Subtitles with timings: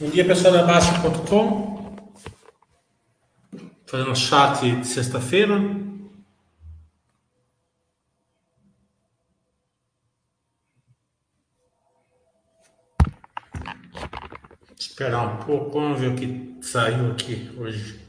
[0.00, 1.96] Bom dia, pessoal da Baixa.com.
[3.84, 5.58] Fazendo chat de sexta-feira.
[14.78, 18.07] Esperar um pouco, vamos ver o que saiu aqui hoje.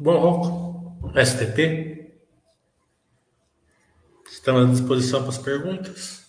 [0.00, 0.98] Bom?
[1.14, 2.00] STP?
[4.30, 6.20] Estamos à disposição para as perguntas.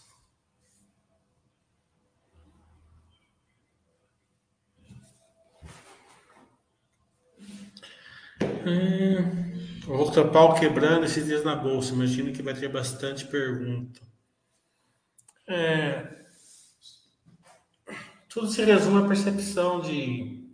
[8.66, 11.94] Hum, Rocco pau quebrando esses dias na bolsa.
[11.94, 14.02] Imagino que vai ter bastante pergunta.
[15.48, 16.26] É,
[18.30, 20.48] tudo se resume à percepção de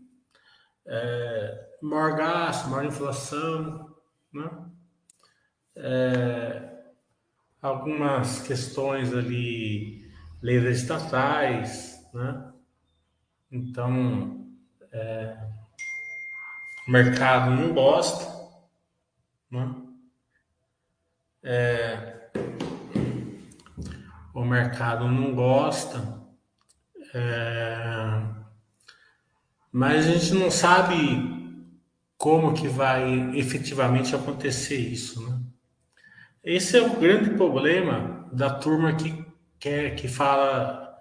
[0.85, 3.95] é, maior gasto, maior inflação,
[4.33, 4.49] né?
[5.75, 6.67] É,
[7.61, 10.09] algumas questões ali,
[10.41, 12.51] leis estatais, né?
[13.51, 14.47] Então,
[14.91, 15.37] é,
[16.87, 18.25] o mercado não gosta,
[19.51, 19.75] né?
[21.43, 22.31] É,
[24.33, 26.25] o mercado não gosta,
[27.13, 28.21] é,
[29.71, 31.36] mas a gente não sabe
[32.17, 35.39] como que vai efetivamente acontecer isso, né?
[36.43, 39.25] Esse é o grande problema da turma que
[39.59, 40.97] quer que fala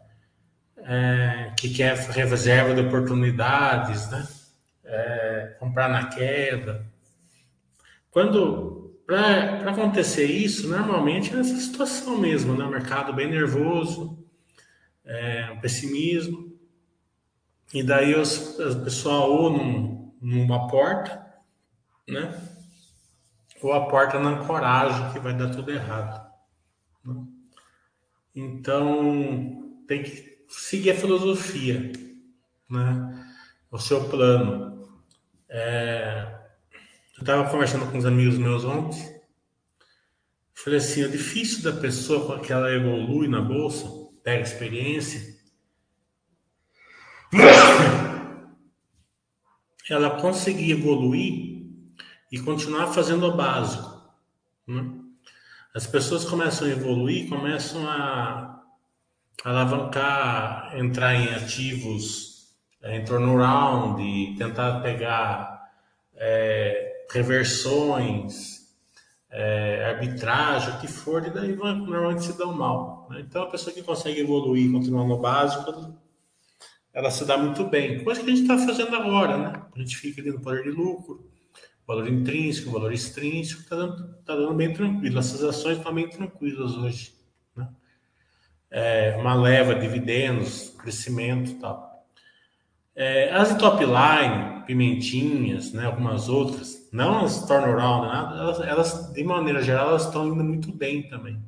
[0.79, 4.27] é, que quer reserva de oportunidades, né?
[4.85, 6.87] É, comprar na queda.
[8.11, 12.65] Quando para acontecer isso, normalmente é essa situação mesmo, né?
[12.65, 14.19] O mercado bem nervoso,
[15.05, 16.53] é, pessimismo,
[17.73, 18.23] e daí o
[18.85, 21.35] pessoal ou não numa porta,
[22.09, 22.41] né?
[23.63, 26.31] Ou a porta na coragem que vai dar tudo errado.
[27.05, 27.27] Né?
[28.35, 31.93] Então tem que seguir a filosofia,
[32.69, 33.27] né?
[33.71, 34.89] O seu plano.
[35.49, 36.35] É...
[37.17, 39.17] Eu estava conversando com uns amigos meus ontem.
[40.55, 43.87] Falei assim, é difícil da pessoa que ela evolui na bolsa,
[44.23, 45.36] pega experiência
[49.89, 51.65] ela conseguir evoluir
[52.31, 54.03] e continuar fazendo o básico.
[54.67, 54.85] Né?
[55.75, 58.63] As pessoas começam a evoluir, começam a
[59.45, 62.37] alavancar, entrar em ativos
[62.83, 65.71] é, em turnaround, e tentar pegar
[66.15, 68.75] é, reversões,
[69.31, 73.07] é, arbitragem, o que for, e daí normalmente se dão mal.
[73.11, 73.21] Né?
[73.21, 75.95] Então a pessoa que consegue evoluir, continuar no básico,
[76.97, 78.03] ela se dá muito bem.
[78.03, 79.63] Coisa que a gente está fazendo agora, né?
[79.75, 81.31] A gente fica ali no poder de lucro,
[81.87, 85.19] valor intrínseco, valor extrínseco, está dando, tá dando bem tranquilo.
[85.19, 87.13] Essas ações estão bem tranquilas hoje.
[87.55, 87.69] Né?
[88.71, 92.07] É, uma leva, dividendos, crescimento e tal.
[92.95, 99.23] É, as top line, pimentinhas, né, algumas outras, não as turnaround, nada, elas, elas, de
[99.23, 101.39] maneira geral, elas estão indo muito bem também,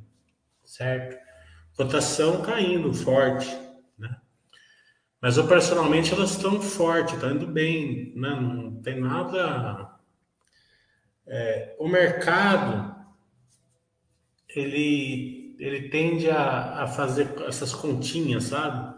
[0.63, 1.17] certo?
[1.75, 3.49] Cotação caindo forte,
[5.21, 8.29] mas operacionalmente elas estão fortes, estão indo bem, né?
[8.29, 9.95] não tem nada.
[11.27, 12.95] É, o mercado
[14.49, 18.97] ele, ele tende a, a fazer essas continhas, sabe?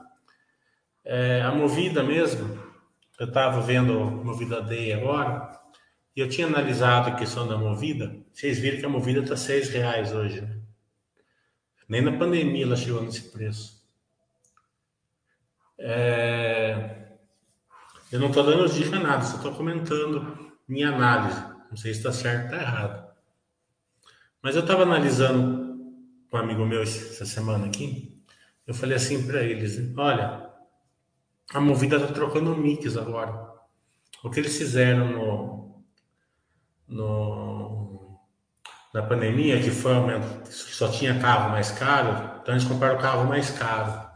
[1.04, 2.60] É, a movida mesmo,
[3.20, 5.52] eu estava vendo a movida Day agora,
[6.16, 8.16] e eu tinha analisado a questão da movida.
[8.32, 10.62] Vocês viram que a movida está seis reais hoje, né?
[11.88, 13.81] Nem na pandemia ela chegou nesse preço.
[15.84, 17.08] É...
[18.12, 21.40] Eu não estou dando dica nada, só estou comentando minha análise.
[21.70, 23.12] Não sei se está certo ou está errado.
[24.42, 25.62] Mas eu estava analisando
[26.30, 28.22] com um amigo meu essa semana aqui.
[28.68, 30.50] Eu falei assim para eles: olha,
[31.54, 33.50] a Movida está trocando mix agora.
[34.24, 35.84] O que eles fizeram no,
[36.88, 38.20] no,
[38.94, 39.94] na pandemia, que foi
[40.44, 44.11] que só tinha carro mais caro, então eles compraram o carro mais caro.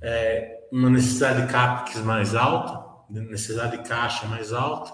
[0.00, 4.92] É, uma necessidade de CAPEX mais alta, necessidade de caixa mais alta,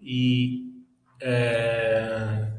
[0.00, 0.72] e
[1.20, 2.52] é,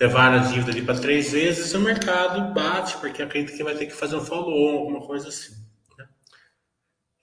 [0.00, 3.86] levaram a dívida ali para três vezes, o mercado bate, porque acredita que vai ter
[3.86, 5.54] que fazer um follow-on, alguma coisa assim.
[5.98, 6.06] Né?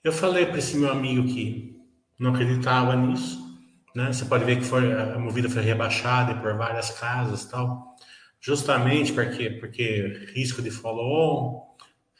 [0.04, 1.74] Eu falei para esse meu amigo que
[2.18, 3.46] não acreditava nisso,
[3.94, 4.12] né?
[4.12, 7.96] Você pode ver que foi, a movida foi rebaixada por várias casas tal,
[8.40, 11.75] justamente porque, porque risco de follow-on,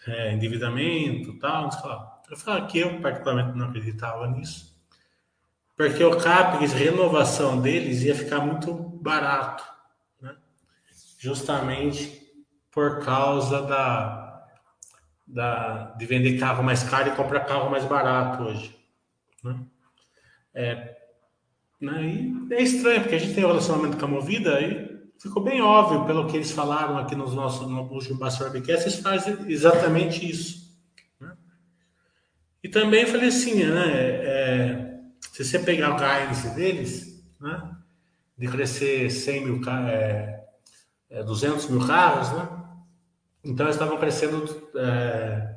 [0.06, 2.22] é, endividamento tal, não sei lá.
[2.30, 4.76] Eu falei que eu particularmente não acreditava nisso,
[5.76, 9.64] porque o CAPEX, renovação deles ia ficar muito barato,
[10.20, 10.34] né?
[11.18, 12.22] justamente
[12.70, 14.46] por causa da,
[15.26, 18.76] da, de vender carro mais caro e comprar carro mais barato hoje.
[19.44, 19.60] Né?
[20.54, 20.96] É,
[21.80, 22.32] né?
[22.50, 26.04] É estranho, porque a gente tem um relacionamento com a Movida e ficou bem óbvio
[26.06, 30.76] pelo que eles falaram aqui nos nossos, no último Pastor Webcast, eles fazem exatamente isso.
[31.20, 31.36] Né?
[32.62, 33.86] E também falei assim, né?
[33.94, 35.00] É,
[35.32, 37.76] se você pegar o guidance deles, né?
[38.36, 40.44] De crescer 100 mil, é,
[41.10, 42.48] é, 200 mil carros, né?
[43.44, 45.56] Então eles estavam crescendo é,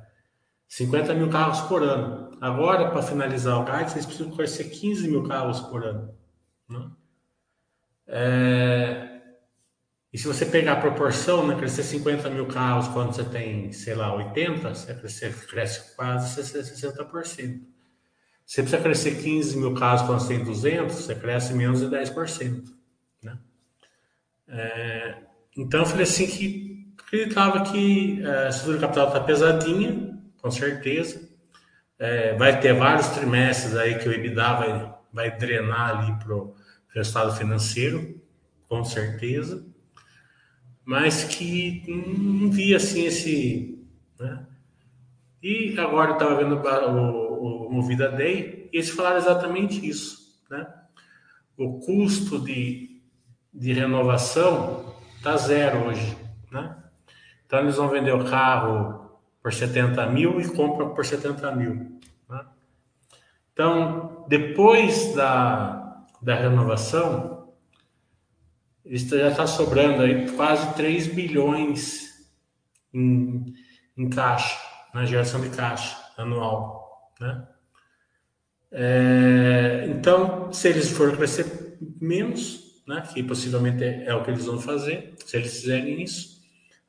[0.67, 2.29] 50 mil carros por ano.
[2.39, 6.13] Agora, para finalizar o guide, vocês precisam conhecer 15 mil carros por ano.
[6.69, 6.91] Né?
[8.07, 9.08] É...
[10.11, 13.93] E se você pegar a proporção, né, crescer 50 mil carros quando você tem, sei
[13.93, 17.61] lá, 80, você cresce, cresce quase 60%.
[18.45, 22.63] Você precisa crescer 15 mil carros quando você tem 200, você cresce menos de 10%.
[23.21, 23.37] Né?
[24.47, 25.17] É...
[25.55, 30.49] Então, eu falei assim que acreditava que é, a estrutura de capital está pesadinha, com
[30.49, 31.27] certeza.
[31.99, 36.55] É, vai ter vários trimestres aí que o EBITDA vai, vai drenar ali para o
[36.95, 38.19] resultado financeiro,
[38.67, 39.68] com certeza,
[40.89, 43.87] mas que não via assim esse.
[44.19, 44.43] Né?
[45.43, 50.41] E agora eu estava vendo o, o Movida Day e eles falaram exatamente isso.
[50.49, 50.65] Né?
[51.55, 53.03] O custo de,
[53.53, 56.17] de renovação está zero hoje.
[56.51, 56.75] Né?
[57.45, 59.11] Então eles vão vender o carro
[59.43, 61.99] por 70 mil e compra por 70 mil.
[62.27, 62.45] Né?
[63.53, 67.38] Então, depois da, da renovação,
[68.97, 72.09] já está sobrando aí quase 3 bilhões
[72.93, 73.53] em,
[73.95, 74.57] em caixa,
[74.93, 77.13] na geração de caixa anual.
[77.19, 77.47] Né?
[78.71, 84.45] É, então, se eles forem crescer menos, né, que possivelmente é, é o que eles
[84.45, 86.39] vão fazer, se eles fizerem isso,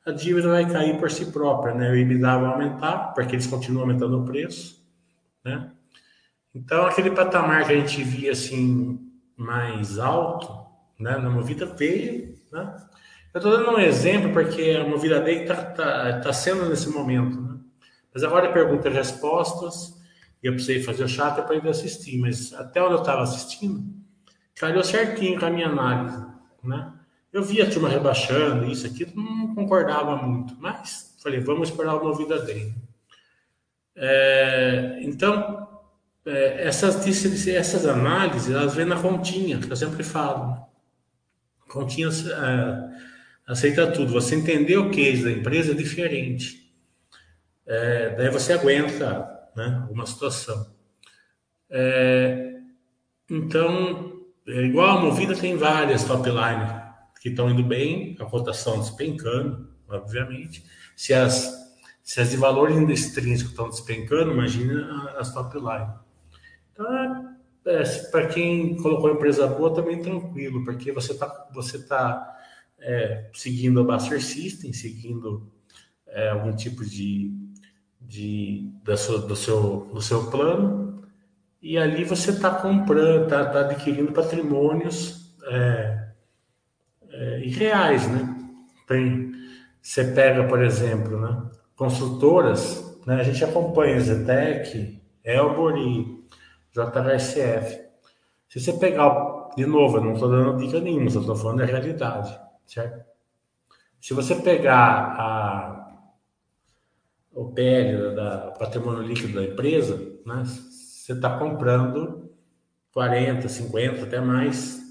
[0.05, 1.91] a dívida vai cair por si própria, né?
[1.91, 4.83] O EBITDA vai aumentar, porque eles continuam aumentando o preço,
[5.45, 5.71] né?
[6.55, 8.99] Então, aquele patamar que a gente via assim
[9.37, 10.60] mais alto,
[11.01, 12.75] né, na Movida veio, né?
[13.33, 17.39] Eu estou dando um exemplo porque a Movida Day está tá, tá sendo nesse momento,
[17.39, 17.57] né?
[18.13, 20.01] Mas agora é perguntas e respostas,
[20.43, 23.83] e eu precisei fazer o chat para ir assistir, mas até onde eu estava assistindo,
[24.55, 26.25] caiu certinho com a minha análise,
[26.63, 26.91] né?
[27.31, 32.15] Eu via a turma rebaixando, isso aqui, não concordava muito, mas falei, vamos esperar uma
[32.17, 32.75] vida dele.
[33.95, 35.67] É, então,
[36.25, 37.05] é, essas,
[37.47, 40.70] essas análises, elas vêm na continha, que eu sempre falo.
[41.71, 44.11] Continha é, aceita tudo.
[44.11, 46.69] Você entender o case da empresa é diferente.
[47.65, 50.73] É, daí você aguenta né, uma situação.
[51.69, 52.59] É,
[53.29, 56.81] então, é igual a Movida tem várias top line
[57.21, 60.65] que estão indo bem, a cotação despencando, obviamente.
[60.97, 61.53] Se as,
[62.03, 65.93] se as de valor intrínseco estão despencando, imagina as top line.
[66.73, 67.31] Então,
[67.65, 72.37] é, para quem colocou empresa boa, também tranquilo, porque você está você tá,
[72.79, 75.51] é, seguindo a Buster System, seguindo
[76.07, 77.31] é, algum tipo de,
[77.99, 81.03] de da sua, do, seu, do seu plano,
[81.61, 86.07] e ali você está comprando, está tá adquirindo patrimônios é,
[87.09, 88.37] é, irreais, né?
[88.87, 89.31] Tem,
[89.81, 96.20] você pega, por exemplo, né, construtoras, né, a gente acompanha Zetec, Elbor e
[96.73, 97.91] JHSF.
[98.47, 101.65] Se você pegar, de novo, eu não estou dando dica nenhuma, só estou falando da
[101.65, 103.05] realidade, certo?
[103.99, 105.97] Se você pegar a,
[107.33, 112.31] o PL da patrimônio líquido da empresa, né, você está comprando
[112.91, 114.81] 40, 50, até mais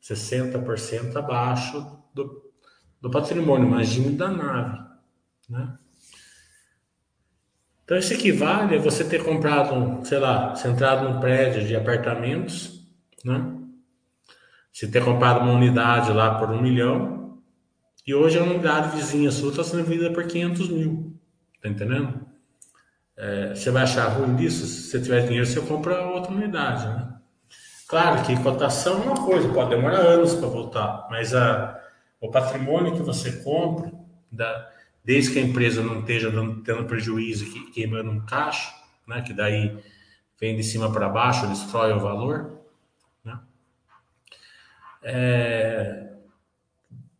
[0.00, 2.50] 60% abaixo do,
[3.00, 4.78] do patrimônio, imagine da nave.
[5.48, 5.78] Né?
[7.90, 12.88] Então, isso equivale a você ter comprado, sei lá, centrado num prédio de apartamentos,
[13.24, 13.52] né?
[14.72, 17.40] Você ter comprado uma unidade lá por um milhão
[18.06, 21.18] e hoje a unidade vizinha sua está sendo vendida por 500 mil.
[21.60, 22.24] Tá entendendo?
[23.16, 24.66] É, você vai achar ruim disso?
[24.66, 27.14] Se você tiver dinheiro, você compra outra unidade, né?
[27.88, 31.76] Claro que cotação é uma coisa, pode demorar anos para voltar, mas a,
[32.20, 33.90] o patrimônio que você compra,
[34.30, 34.70] da,
[35.04, 38.74] desde que a empresa não esteja dando, tendo prejuízo e queimando um caixa,
[39.06, 39.78] né, que daí
[40.40, 42.58] vem de cima para baixo, destrói o valor,
[43.24, 43.38] né,
[45.02, 46.12] é,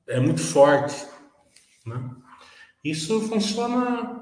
[0.07, 1.07] é muito forte.
[1.87, 2.11] Né?
[2.85, 4.21] Isso funciona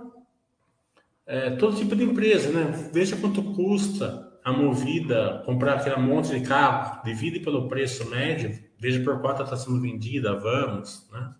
[1.27, 2.91] é, todo tipo de empresa, né?
[2.93, 9.05] Veja quanto custa a movida comprar aquele monte de carro, divide pelo preço médio, veja
[9.05, 11.35] por quanto está sendo vendida, vamos, né?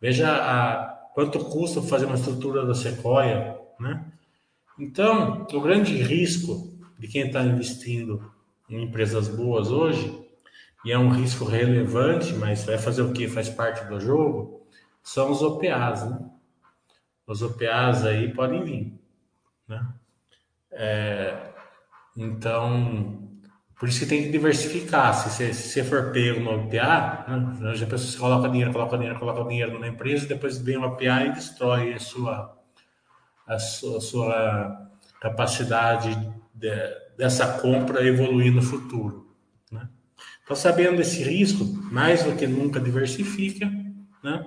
[0.00, 4.04] Veja a, quanto custa fazer uma estrutura da Sequoia, né?
[4.78, 8.32] Então, o grande risco de quem está investindo
[8.68, 10.20] em empresas boas hoje,
[10.84, 13.28] e é um risco relevante, mas vai fazer o que?
[13.28, 14.66] Faz parte do jogo,
[15.02, 16.18] são os OPAs, né?
[17.26, 19.00] os OPAs aí podem vir,
[19.66, 19.94] né?
[20.72, 21.52] É,
[22.16, 23.23] então,
[23.78, 25.14] por isso que tem que diversificar.
[25.14, 28.96] Se você, se você for pego no OPA, né, já pensou, você coloca dinheiro, coloca
[28.96, 32.56] dinheiro, coloca dinheiro na empresa, depois vem o OPA e destrói a sua,
[33.46, 34.90] a sua, a sua
[35.20, 36.14] capacidade
[36.54, 36.70] de,
[37.16, 39.34] dessa compra evoluir no futuro.
[39.70, 39.88] Né?
[40.44, 43.70] Então, sabendo desse risco, mais do que nunca diversifica,
[44.22, 44.46] né?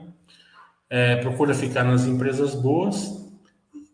[0.90, 3.28] É, procura ficar nas empresas boas.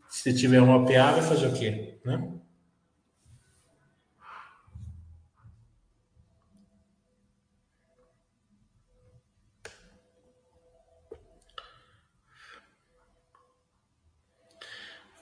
[0.08, 1.98] Se tiver um OPA, vai fazer o quê?
[2.06, 2.33] Né?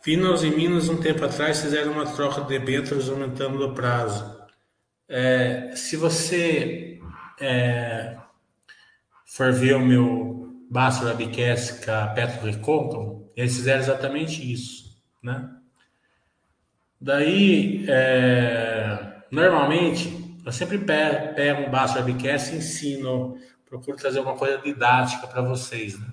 [0.04, 4.42] Finos e Minas, um tempo atrás, fizeram uma troca de debêntures aumentando o prazo.
[5.08, 7.00] É, se você
[7.40, 8.18] é,
[9.26, 15.50] for ver o meu Basta Webcast com a Petro Recôncavo, eles fizeram exatamente isso, né?
[17.00, 23.38] Daí, é, normalmente, eu sempre pego, um Basta Webcast e ensino,
[23.70, 26.08] procuro trazer uma coisa didática para vocês, né?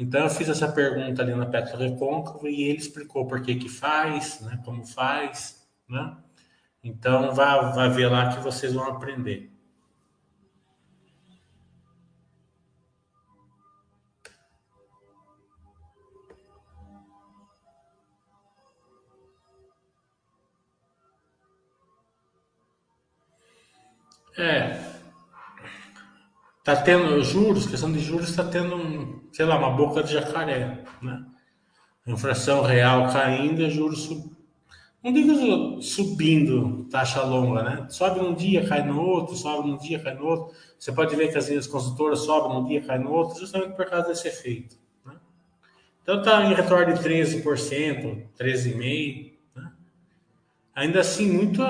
[0.00, 3.68] Então, eu fiz essa pergunta ali na Petro Recôncavo e ele explicou por que que
[3.68, 4.58] faz, né?
[4.64, 6.16] Como faz, né?
[6.82, 9.52] Então, vá, vá ver lá que vocês vão aprender.
[24.38, 24.89] É.
[26.62, 30.84] Tá tendo juros, questão de juros está tendo, um, sei lá, uma boca de jacaré,
[31.00, 31.24] né?
[32.06, 34.30] inflação real caindo juros sub...
[35.02, 37.86] não digo subindo taxa longa, né?
[37.88, 40.54] Sobe num dia, cai no outro, sobe num dia, cai no outro.
[40.78, 43.86] Você pode ver que as linhas consultoras sobem num dia, cai no outro, justamente por
[43.86, 44.76] causa desse efeito.
[45.04, 45.14] Né?
[46.02, 47.42] Então tá em retorno de 13%,
[48.38, 49.32] 13,5%.
[49.56, 49.72] Né?
[50.74, 51.62] Ainda assim, muito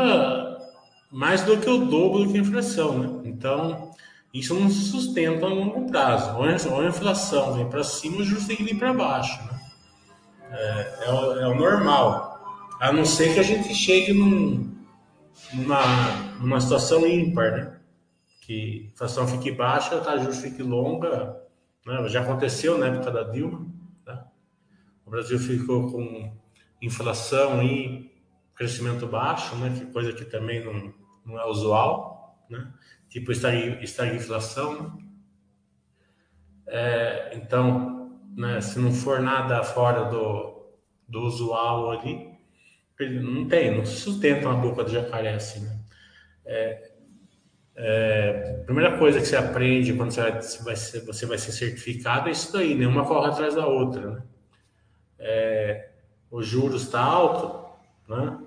[1.10, 3.22] mais do que o dobro do que a inflação, né?
[3.24, 3.90] Então,
[4.32, 6.36] isso não se sustenta a longo prazo.
[6.36, 9.60] Ou a inflação vem para cima, o juros tem que vir para baixo, né?
[10.52, 12.38] É, é, o, é, o, normal.
[12.80, 14.72] A não ser que a gente chegue num,
[15.52, 15.82] numa,
[16.40, 17.80] numa situação ímpar, né?
[18.42, 21.36] Que a inflação fique baixa, a taxa de juros fique longa.
[21.84, 22.08] Né?
[22.08, 23.66] Já aconteceu na época da Dilma.
[24.04, 24.26] Tá?
[25.04, 26.32] O Brasil ficou com
[26.80, 28.10] inflação e
[28.54, 29.74] crescimento baixo, né?
[29.76, 30.94] Que coisa que também não,
[31.24, 32.72] não é usual, né?
[33.10, 34.82] Tipo estagflação.
[34.82, 35.04] Né?
[36.68, 40.70] É, então, né, se não for nada fora do,
[41.08, 42.30] do usual ali,
[43.20, 45.76] não tem, não sustenta uma boca de jacaré assim, né?
[46.44, 46.90] É,
[47.74, 52.32] é, primeira coisa que você aprende quando você vai, ser, você vai ser certificado é
[52.32, 54.22] isso daí, nenhuma corre atrás da outra, né?
[55.18, 55.90] É,
[56.30, 57.74] o juros está alto,
[58.08, 58.38] né?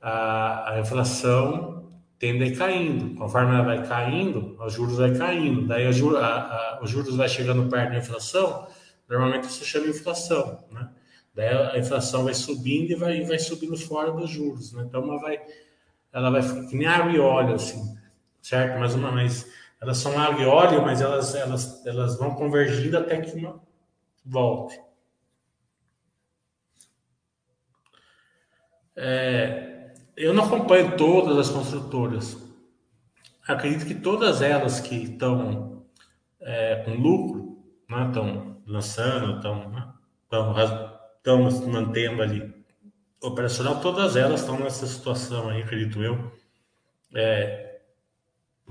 [0.00, 1.77] A, a inflação
[2.18, 3.14] tende a ir caindo.
[3.14, 5.66] Conforme ela vai caindo, os juros vai caindo.
[5.66, 8.66] Daí a, a, os juros vai chegando perto da inflação,
[9.08, 10.88] normalmente isso chama inflação, né?
[11.34, 14.84] Daí a inflação vai subindo e vai, vai subindo fora dos juros, né?
[14.86, 15.40] Então ela vai,
[16.12, 17.96] ela vai que nem água e óleo, assim,
[18.42, 18.78] certo?
[18.80, 19.46] Mas uma vez,
[19.80, 23.60] elas são água e óleo, mas elas, elas, elas vão convergindo até que uma
[24.24, 24.80] volte.
[28.96, 29.77] É,
[30.18, 32.36] eu não acompanho todas as construtoras.
[33.46, 35.86] Acredito que todas elas que estão
[36.40, 39.94] é, com lucro, né, estão lançando, estão, né,
[41.72, 42.52] mantendo ali
[43.22, 46.32] operacional, todas elas estão nessa situação aí, acredito eu.
[47.14, 47.80] É,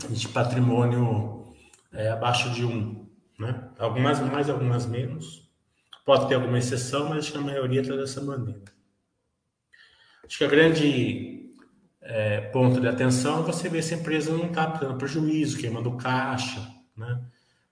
[0.09, 1.55] de patrimônio
[1.93, 3.07] é, abaixo de um.
[3.39, 3.69] Né?
[3.79, 5.49] Algumas mais, algumas menos.
[6.05, 8.61] Pode ter alguma exceção, mas acho que a maioria está dessa maneira.
[10.25, 11.36] Acho que a grande
[12.09, 16.65] é, ponto de atenção você ver se a empresa não está tendo prejuízo, queimando caixa,
[16.95, 17.21] né?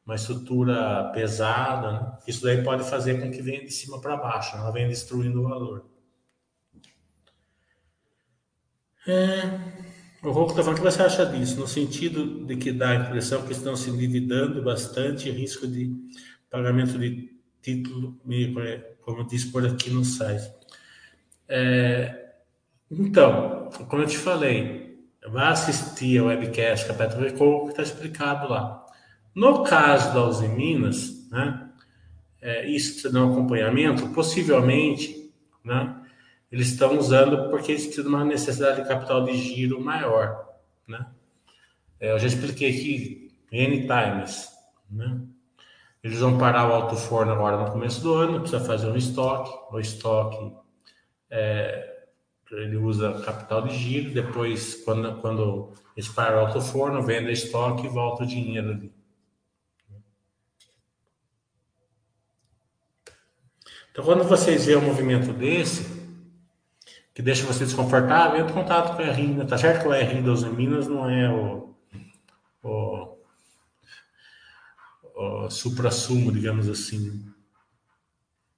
[0.05, 1.91] uma estrutura pesada.
[1.91, 2.17] Né?
[2.27, 5.47] Isso daí pode fazer com que venha de cima para baixo, ela venha destruindo o
[5.47, 5.85] valor.
[9.07, 9.43] É,
[10.21, 12.95] o Ronco está falando o que você acha disso, no sentido de que dá a
[12.95, 15.93] impressão que estão se endividando bastante risco de
[16.49, 18.19] pagamento de título,
[19.01, 20.51] como disse por aqui no site.
[21.47, 22.24] É,
[22.91, 28.85] então, como eu te falei, vá assistir a webcast Capeta Recoco, que está explicado lá.
[29.33, 31.69] No caso da Uzi Minas, né,
[32.41, 35.95] é, isso que você dá um acompanhamento, possivelmente, né,
[36.51, 40.47] eles estão usando porque eles precisam de uma necessidade de capital de giro maior,
[40.87, 41.05] né?
[41.99, 44.49] É, eu já expliquei aqui N times,
[44.89, 45.19] né?
[46.03, 49.51] Eles vão parar o alto forno agora no começo do ano, precisa fazer um estoque,
[49.73, 50.55] o estoque
[51.31, 51.94] é,
[52.51, 57.89] ele usa capital de giro, depois quando, quando eles param o forno, vende estoque e
[57.89, 58.93] volta o dinheiro ali.
[63.91, 65.95] Então quando vocês veem um movimento desse,
[67.13, 69.27] que deixa você desconfortável, entra em contato com a RI.
[69.27, 69.45] Né?
[69.45, 71.73] Tá certo que o RI das Minas não é o,
[72.61, 73.17] o,
[75.15, 77.25] o supra-sumo, digamos assim.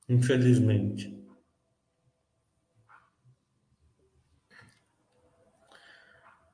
[0.09, 1.16] Infelizmente.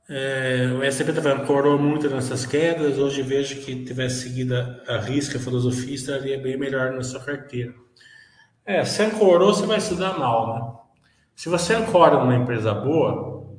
[0.10, 2.98] É, o SCP está falando, corou muito nessas quedas.
[2.98, 4.56] Hoje vejo que tivesse seguido
[4.88, 7.74] a risca, a filosofia, estaria bem melhor na sua carteira.
[8.66, 10.74] É, se ancorou, você vai se dar mal, né?
[11.36, 13.58] Se você ancora numa empresa boa,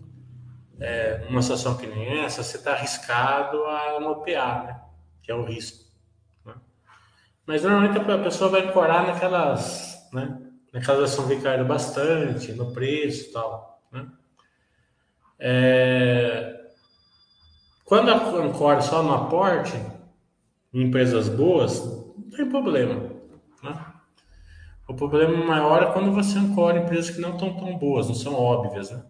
[0.79, 4.81] é, uma situação que nem essa, você está arriscado a nopear, né?
[5.23, 5.85] Que é o risco.
[6.45, 6.55] Né?
[7.47, 10.41] Mas normalmente a pessoa vai ancorar naquelas, né?
[10.73, 14.07] Naquelas ações que caíram bastante, no preço e tal, né?
[15.39, 16.71] É...
[17.85, 19.75] Quando ancora só no aporte,
[20.73, 21.85] em empresas boas,
[22.17, 22.95] não tem problema.
[23.63, 23.87] Né?
[24.89, 28.35] O problema maior é quando você ancora empresas que não estão tão boas, não são
[28.35, 29.03] óbvias, né?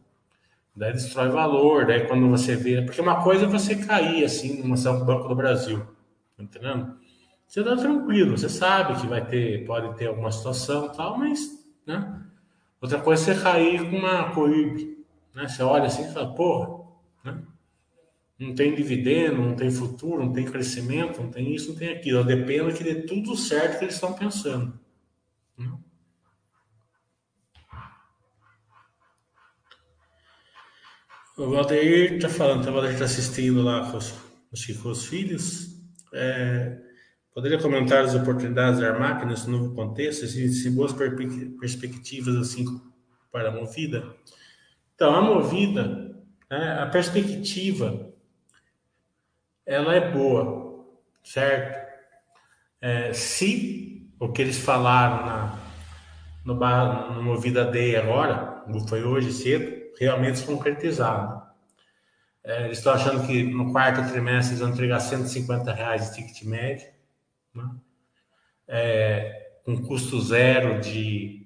[0.77, 2.83] Daí destrói valor, daí quando você vê.
[2.83, 5.87] Porque uma coisa é você cair assim numa ação Banco do Brasil,
[6.37, 6.97] tá entendendo?
[7.47, 11.65] Você tá tranquilo, você sabe que vai ter, pode ter alguma situação e tal, mas,
[11.87, 12.21] né?
[12.81, 14.94] Outra coisa é você cair com uma Coib,
[15.35, 15.49] né?
[15.49, 16.85] Você olha assim e fala, porra,
[17.25, 17.43] né?
[18.39, 22.25] Não tem dividendo, não tem futuro, não tem crescimento, não tem isso, não tem aquilo.
[22.25, 24.79] Depende que dê tudo certo que eles estão pensando.
[31.37, 34.13] O Valdeir está falando, o Valdeir está assistindo lá com os,
[34.81, 35.81] com os filhos.
[36.13, 36.79] É,
[37.35, 42.65] poderia comentar as oportunidades da Armac nesse novo contexto, se boas perspectivas assim
[43.33, 44.15] para a Movida?
[44.95, 46.15] Então, a Movida,
[46.51, 48.13] né, a perspectiva,
[49.67, 50.87] ela é boa,
[51.23, 51.85] certo?
[52.81, 55.59] É, se o que eles falaram na,
[56.45, 61.43] no, no Movida Day agora, foi hoje cedo, realmente se concretizaram.
[62.45, 66.43] É, eles estão achando que no quarto trimestre eles vão entregar 150 reais de ticket
[66.45, 66.87] médio,
[67.55, 67.71] né?
[68.69, 71.44] é, com custo zero de,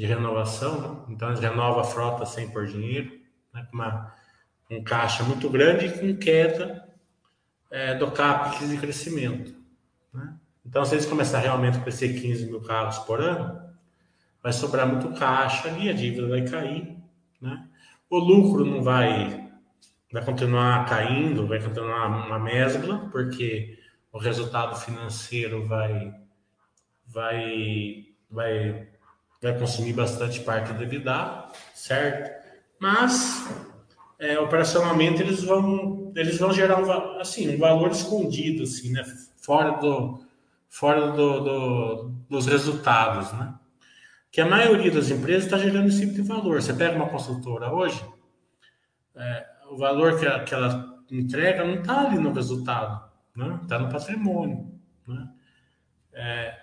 [0.00, 0.80] de renovação.
[0.80, 1.04] Né?
[1.10, 3.20] Então, eles renovam a frota sem por dinheiro,
[3.52, 3.66] né?
[3.70, 4.14] com uma,
[4.70, 6.88] um caixa muito grande e com queda
[7.70, 9.54] é, do CAPEX de crescimento.
[10.10, 10.34] Né?
[10.64, 13.60] Então, se eles começarem realmente a crescer 15 mil carros por ano,
[14.42, 16.96] vai sobrar muito caixa e a dívida vai cair,
[17.38, 17.68] né?
[18.08, 19.52] O lucro não vai,
[20.10, 23.78] vai continuar caindo, vai continuar uma mescla, porque
[24.10, 26.14] o resultado financeiro vai,
[27.06, 28.88] vai, vai,
[29.40, 32.40] vai consumir bastante parte do EBITDA, certo?
[32.78, 33.48] Mas
[34.18, 39.02] é, operacionalmente eles vão, eles vão gerar um, assim, um valor escondido, assim, né?
[39.38, 40.22] Fora do,
[40.68, 43.54] fora do, do, dos resultados, né?
[44.30, 46.60] Que a maioria das empresas está gerando esse tipo de valor.
[46.60, 48.04] Você pega uma consultora hoje,
[49.16, 53.58] é, o valor que, a, que ela entrega não está ali no resultado, né?
[53.62, 54.70] Está no patrimônio,
[55.06, 55.28] né?
[56.12, 56.59] É,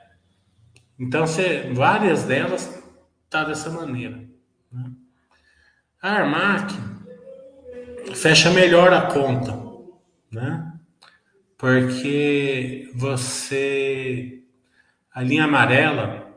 [1.00, 2.84] então, você, várias delas
[3.30, 4.24] tá dessa maneira.
[4.72, 4.92] Né?
[6.02, 6.74] A Armac
[8.16, 9.58] fecha melhor a conta,
[10.32, 10.74] né?
[11.58, 14.38] porque você
[15.18, 16.28] a linha amarela,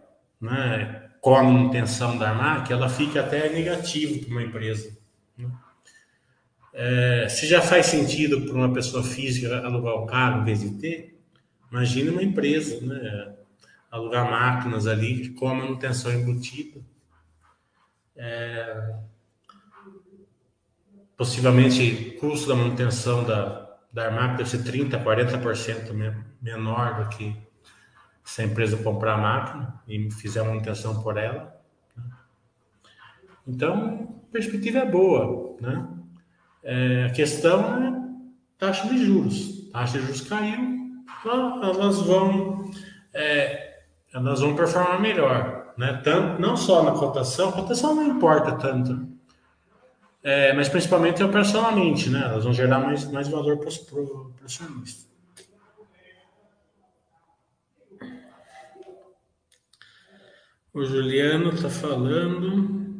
[0.40, 4.96] né, com a manutenção da marca, ela fica até negativo para uma empresa.
[5.36, 5.50] Né?
[6.72, 10.70] É, se já faz sentido para uma pessoa física alugar um carro em vez de
[10.80, 11.20] ter,
[11.70, 13.34] imagine uma empresa, né?
[13.90, 16.80] Alugar máquinas ali com a manutenção embutida.
[18.16, 18.94] É,
[21.16, 27.36] possivelmente o custo da manutenção da, da máquina deve ser 30%, 40% menor do que
[28.24, 31.54] se a empresa comprar a máquina e fizer a manutenção por ela.
[31.96, 32.04] Né?
[33.46, 35.56] Então, a perspectiva é boa.
[35.60, 35.88] Né?
[36.62, 38.00] É, a questão é
[38.56, 39.68] taxa de juros.
[39.74, 42.70] A taxa de juros caiu, então elas vão,
[43.12, 43.69] é,
[44.12, 45.72] elas vão performar melhor.
[45.76, 46.00] Né?
[46.04, 49.08] Tanto, não só na cotação, cotação não importa tanto,
[50.22, 52.24] é, mas principalmente operacionalmente, né?
[52.24, 55.08] elas vão gerar mais, mais valor para o acionista.
[60.72, 62.99] O Juliano está falando.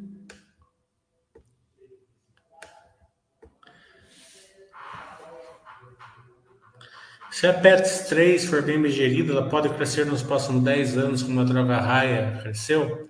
[7.40, 11.40] Se a PETS 3 for bem gerida, ela pode crescer nos próximos 10 anos como
[11.40, 13.09] a droga raia cresceu?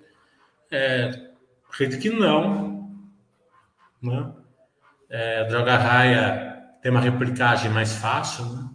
[0.70, 1.32] É,
[1.68, 2.96] acredito que não.
[4.00, 4.32] Né?
[5.08, 8.70] É, a droga raia tem uma replicagem mais fácil, né?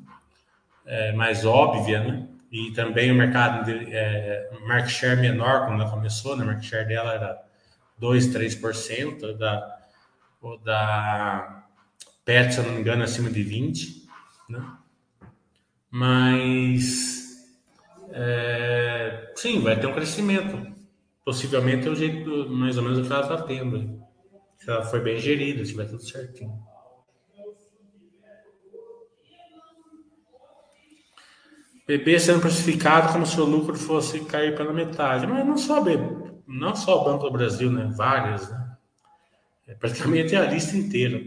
[0.87, 2.27] é, mais óbvia, né?
[2.51, 6.43] e também o mercado de é, market share menor quando ela começou, né?
[6.43, 7.41] O market share dela era
[7.97, 9.77] 2, 3%, da,
[10.65, 11.63] da
[12.25, 14.05] PET, se eu não me engano, acima de 20%,
[14.49, 14.79] né?
[15.97, 17.47] Mas,
[18.09, 20.75] é, sim, vai ter um crescimento.
[21.23, 24.03] Possivelmente é o jeito, mais ou menos, o que ela está tendo.
[24.57, 26.61] Se ela foi bem gerida, se vai tudo certinho.
[31.87, 35.25] BB sendo precificado como se o lucro fosse cair pela metade.
[35.25, 35.81] Mas não só
[36.45, 37.89] não só o Banco do Brasil, né?
[37.95, 38.77] Várias, né?
[39.65, 41.23] É praticamente a lista inteira.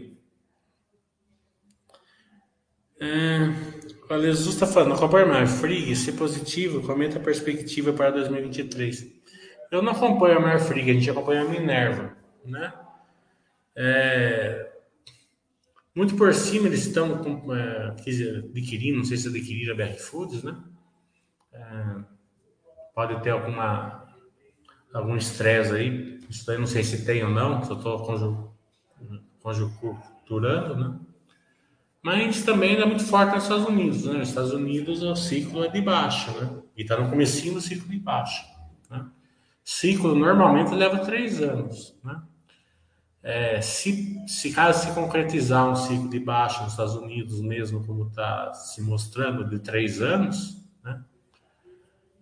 [3.01, 3.78] É,
[4.09, 5.51] o Jesus está falando, acompanha mais.
[5.59, 9.07] Frig, se positivo, comenta a perspectiva para 2023.
[9.71, 12.73] Eu não acompanho a Mar Frig, a gente acompanha a Minerva, né?
[13.75, 14.71] É,
[15.93, 17.21] muito por cima eles estão
[17.55, 17.87] é,
[18.49, 20.57] adquirindo, não sei se adquiriram a BR Foods, né?
[21.53, 21.95] É,
[22.95, 24.07] pode ter alguma
[24.91, 28.55] algum estresse aí, isso aí não sei se tem ou não, só estou
[29.41, 30.99] conjunturando, né?
[32.01, 34.13] Mas também é muito forte nos Estados Unidos, né?
[34.13, 36.61] Nos Estados Unidos o ciclo é de baixa, né?
[36.75, 38.45] E está no comecinho do ciclo de baixa,
[38.89, 39.05] né?
[39.63, 42.21] Ciclo normalmente leva três anos, né?
[43.21, 48.07] É, se, se caso se concretizar um ciclo de baixa nos Estados Unidos, mesmo como
[48.07, 51.03] está se mostrando, de três anos, né,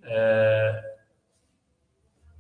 [0.02, 0.97] é,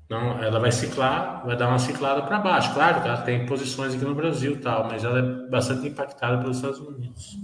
[0.09, 2.73] não, ela vai ciclar, vai dar uma ciclada para baixo.
[2.73, 6.57] Claro que ela tem posições aqui no Brasil, tal, mas ela é bastante impactada pelos
[6.57, 7.37] Estados Unidos.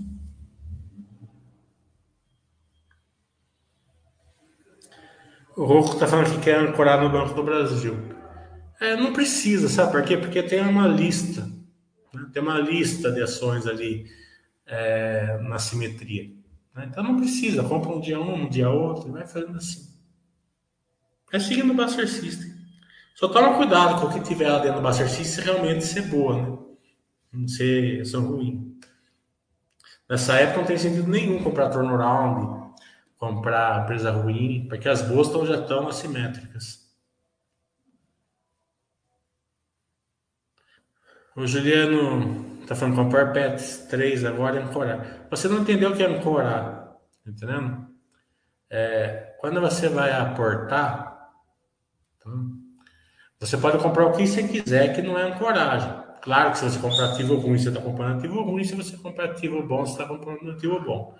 [5.55, 7.95] O Rocco está falando que quer ancorar no Banco do Brasil.
[8.79, 10.17] É, não precisa, sabe por quê?
[10.17, 11.47] Porque tem uma lista,
[12.13, 12.25] né?
[12.33, 14.05] tem uma lista de ações ali
[14.65, 16.31] é, na simetria.
[16.73, 16.87] Né?
[16.89, 19.93] Então não precisa, compra um dia um, um dia outro, vai fazendo assim.
[21.31, 22.52] É seguindo o Buster System.
[23.15, 26.41] Só toma cuidado com o que tiver lá dentro do Buster System realmente ser boa,
[26.41, 26.57] né?
[27.31, 28.79] Não ser ação ruim.
[30.09, 32.73] Nessa época não tem sentido nenhum comprar turnaround,
[33.17, 36.83] comprar empresa ruim, porque as boas estão, já estão assimétricas.
[41.35, 45.27] O Juliano está falando comprar PETs 3 agora é ancorar.
[45.29, 47.87] Você não entendeu o que é ancorar, tá entendendo?
[48.69, 51.31] É, quando você vai aportar,
[52.17, 52.62] então,
[53.45, 55.91] você pode comprar o que você quiser, que não é ancoragem.
[56.21, 58.63] Claro que se você comprar ativo ruim, você está comprando ativo ruim.
[58.63, 61.17] Se você comprar ativo bom, você está comprando ativo bom.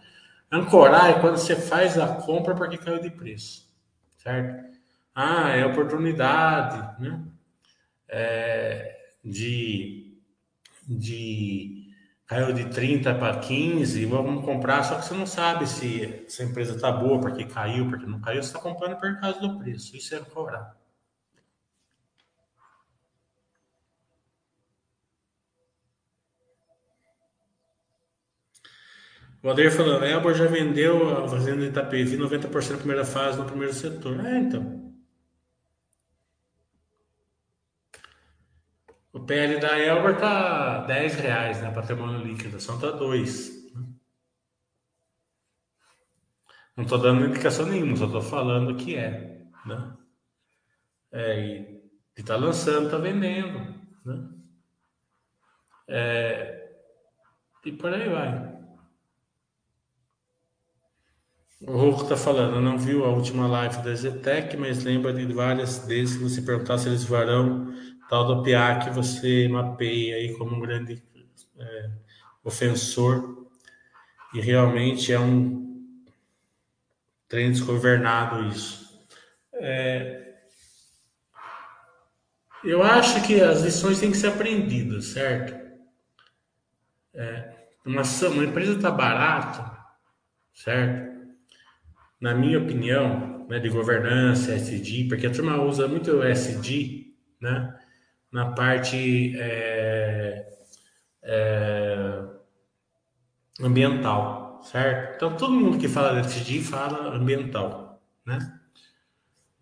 [0.49, 3.67] Ancorar é quando você faz a compra porque caiu de preço,
[4.17, 4.77] certo?
[5.13, 7.19] Ah, é oportunidade, né?
[8.07, 10.03] É, de
[10.87, 11.83] de
[12.25, 16.75] caiu de 30 para 15, vamos comprar, só que você não sabe se essa empresa
[16.75, 19.95] está boa porque caiu, porque não caiu, você está comprando por causa do preço.
[19.95, 20.75] Isso é cobrar.
[29.43, 33.37] O Ader falando, a Elbor já vendeu a fazenda de Itapevi 90% na primeira fase,
[33.37, 34.25] no primeiro setor.
[34.25, 34.81] É, então.
[39.11, 41.71] O PL da Elber tá 10 reais, né?
[41.71, 43.73] Patrimônio líquido, são tá 2.
[43.73, 43.85] Né?
[46.77, 49.97] Não estou dando indicação nenhuma, só estou falando que é, né?
[51.11, 51.83] É, e
[52.15, 53.59] está lançando, está vendendo,
[54.05, 54.29] né?
[55.87, 56.75] É,
[57.65, 58.52] E por aí vai.
[61.65, 65.79] O Rocco está falando, não viu a última live da Zetec, mas lembra de várias
[65.79, 67.73] desde que você perguntar se eles varão
[68.09, 71.01] tal do PA que você mapeia aí como um grande
[71.57, 71.89] é,
[72.43, 73.47] ofensor.
[74.33, 75.95] E realmente é um
[77.29, 79.07] trem desgovernado isso.
[79.53, 80.33] É,
[82.63, 85.53] eu acho que as lições têm que ser aprendidas, certo?
[87.13, 87.53] É,
[87.85, 89.77] uma, uma empresa está barata,
[90.53, 91.02] certo?
[92.23, 97.77] Na minha opinião, né, de governança, SD, porque a turma usa muito o SD, né,
[98.31, 100.47] na parte é,
[101.21, 102.23] é,
[103.59, 105.15] ambiental, certo?
[105.17, 108.39] Então, todo mundo que fala de SD fala ambiental, né?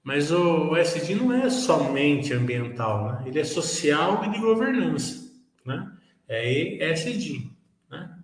[0.04, 3.24] Mas o, o SD não é somente ambiental, né?
[3.26, 5.32] Ele é social e de governança,
[5.66, 5.92] né?
[6.28, 7.52] É ESG,
[7.90, 8.20] né?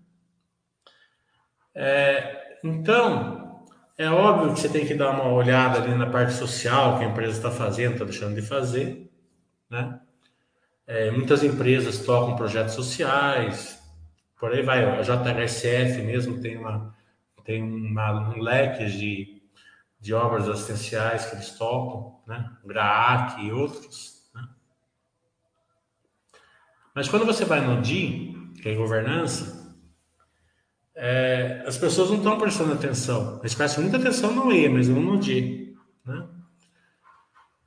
[1.73, 3.46] É, então,
[3.97, 7.07] é óbvio que você tem que dar uma olhada ali na parte social que a
[7.07, 9.12] empresa está fazendo, está deixando de fazer,
[9.69, 9.99] né?
[10.86, 13.77] É, muitas empresas tocam projetos sociais,
[14.39, 14.86] por aí vai.
[14.86, 16.95] A JHSF mesmo tem uma
[17.43, 19.41] tem uma, um leque de,
[20.01, 22.51] de obras assistenciais que eles tocam, né?
[22.65, 24.29] GRAAC e outros.
[24.36, 24.47] Né?
[26.93, 29.66] Mas quando você vai no DI, que é governança,
[30.99, 33.38] é, as pessoas não estão prestando atenção.
[33.39, 35.75] Eles prestam muita atenção no E, mas não no D.
[36.03, 36.27] Né?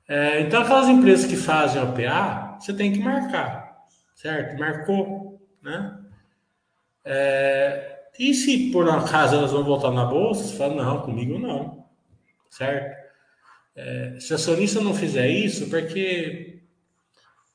[0.05, 4.59] É, então, aquelas empresas que fazem OPA, você tem que marcar, certo?
[4.59, 5.97] Marcou, né?
[7.05, 11.85] É, e se por acaso elas vão voltar na bolsa, você fala, não, comigo não,
[12.49, 12.99] certo?
[13.73, 16.59] É, se a acionista não fizer isso, porque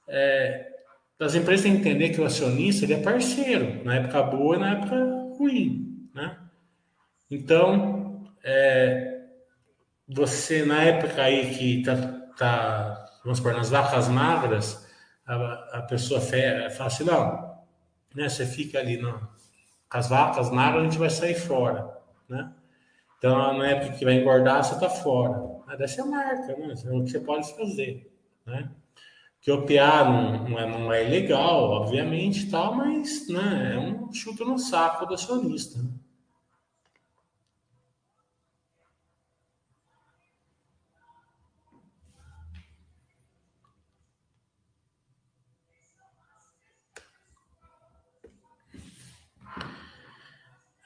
[0.09, 0.73] é,
[1.21, 4.59] as empresas têm que entender que o acionista ele é parceiro, na época boa e
[4.59, 6.39] na época ruim, né?
[7.31, 9.27] Então, é,
[10.09, 11.97] você na época aí que tá,
[12.37, 14.89] tá vamos supor, nas vacas magras,
[15.27, 17.57] a, a pessoa fala assim, não,
[18.15, 18.29] né?
[18.29, 19.13] Você fica ali no,
[19.91, 21.93] com as vacas magras, a gente vai sair fora,
[22.29, 22.53] né?
[23.19, 25.57] Então, na época que vai engordar, você tá fora.
[25.77, 26.75] Dessa é a marca, né?
[26.85, 28.13] É o que você pode fazer,
[28.47, 28.71] né?
[29.47, 34.13] Que o PA não, não, é, não é ilegal, obviamente, tal, mas né, é um
[34.13, 35.81] chute no saco do acionista.
[35.81, 35.89] Né?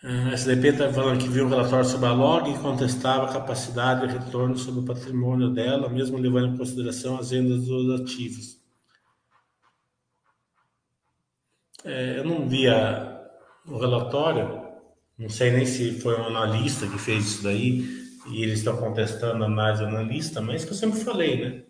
[0.03, 4.07] A SDP está falando que viu um relatório sobre a log e contestava a capacidade
[4.07, 8.59] de retorno sobre o patrimônio dela, mesmo levando em consideração as vendas dos ativos.
[11.85, 13.31] É, eu não vi a,
[13.67, 14.63] o relatório,
[15.19, 17.85] não sei nem se foi um analista que fez isso daí
[18.31, 21.63] e eles estão contestando a análise analista, mas que eu sempre falei, né?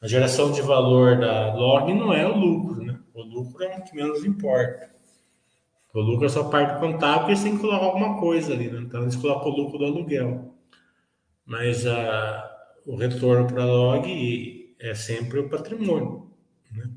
[0.00, 2.98] A geração de valor da log não é o lucro, né?
[3.12, 4.99] O lucro é o que menos importa.
[5.92, 8.80] O lucro é só parte contábil eles têm que colocar alguma coisa ali, né?
[8.80, 10.54] Então eles colocam o lucro do aluguel.
[11.44, 12.48] Mas a,
[12.86, 16.30] o retorno para a log é sempre o patrimônio.
[16.72, 16.90] Né?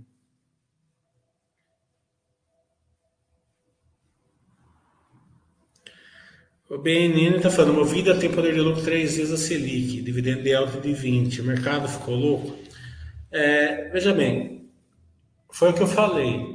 [6.69, 10.53] O BNN está falando, Movida tem poder de lucro três vezes a Selic, dividendo de
[10.53, 11.41] alta de 20.
[11.41, 12.55] O mercado ficou louco?
[13.31, 14.69] É, veja bem,
[15.51, 16.53] foi o que eu falei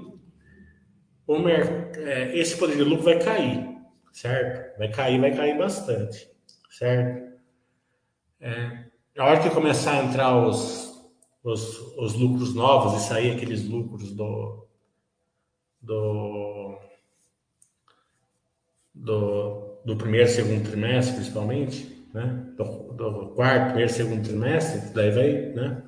[1.28, 1.77] o mer...
[1.96, 3.78] É, esse poder de lucro vai cair,
[4.12, 4.78] certo?
[4.78, 6.30] Vai cair, vai cair bastante,
[6.70, 7.28] certo?
[8.40, 8.84] É,
[9.16, 11.10] a hora que começar a entrar os,
[11.42, 14.66] os, os lucros novos e sair aqueles lucros do,
[15.80, 16.78] do,
[18.94, 22.46] do, do primeiro, segundo trimestre, principalmente, né?
[22.56, 25.82] Do, do quarto, primeiro, segundo trimestre, daí vai, né?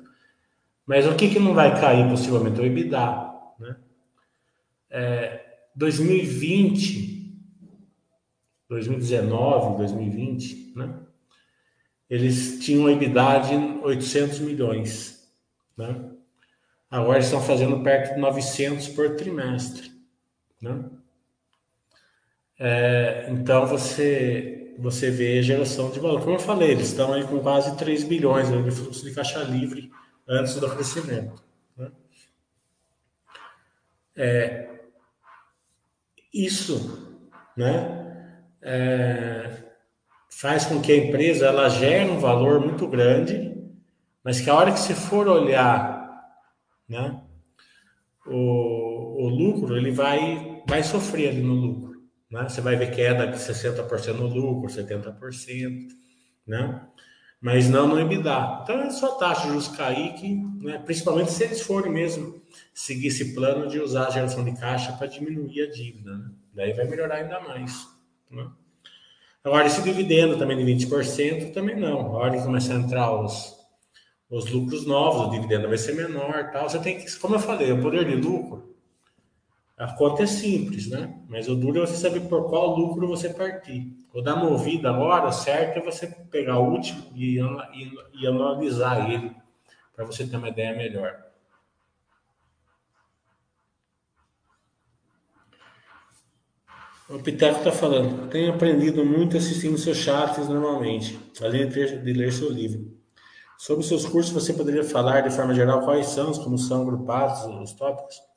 [0.85, 2.59] Mas o que, que não vai cair possivelmente?
[2.59, 3.31] O EBITDA
[4.91, 7.41] é, 2020,
[8.69, 10.99] 2019, 2020, né?
[12.09, 13.55] Eles tinham uma EBITDA de
[13.85, 15.31] 800 milhões,
[15.77, 16.09] né?
[16.89, 19.91] Agora estão fazendo perto de 900 por trimestre,
[20.61, 20.89] né?
[22.59, 26.21] É, então você você vê a geração de valor.
[26.21, 29.91] Como eu falei, eles estão aí com quase 3 bilhões de fluxo de caixa livre
[30.27, 31.43] antes do crescimento.
[31.77, 31.91] Né?
[34.15, 34.80] É,
[36.33, 37.19] isso,
[37.55, 38.27] né,
[38.61, 39.63] é,
[40.29, 43.51] faz com que a empresa ela gere um valor muito grande,
[44.23, 46.01] mas que a hora que se for olhar,
[46.87, 47.21] né,
[48.25, 51.91] o, o lucro ele vai, vai sofrer ali no lucro.
[52.29, 52.47] Né?
[52.47, 55.87] Você vai ver queda de 60% no lucro, 70%,
[56.47, 56.81] né?
[57.41, 58.59] Mas não no EBITDA.
[58.61, 60.77] Então é só taxa de juros cair, que, né?
[60.85, 62.39] principalmente se eles forem mesmo
[62.71, 66.11] seguir esse plano de usar a geração de caixa para diminuir a dívida.
[66.15, 66.31] Né?
[66.53, 67.87] Daí vai melhorar ainda mais.
[68.29, 68.47] Né?
[69.43, 72.15] Agora, esse dividendo também de 20%, também não.
[72.15, 73.57] A hora que começar a entrar os,
[74.29, 76.69] os lucros novos, o dividendo vai ser menor tal.
[76.69, 78.70] Você tem que, como eu falei, o poder de lucro,
[79.81, 81.11] a conta é simples, né?
[81.27, 83.97] Mas o duro é você saber por qual lucro você partir.
[84.13, 89.35] O da movida agora, certo é você pegar o último e, e, e analisar ele,
[89.95, 91.19] para você ter uma ideia melhor.
[97.09, 102.51] O Piteco está falando, tenho aprendido muito assistindo seus chats normalmente, além de ler seu
[102.51, 102.95] livro.
[103.57, 107.73] Sobre seus cursos, você poderia falar de forma geral quais são, como são agrupados os
[107.73, 108.30] tópicos?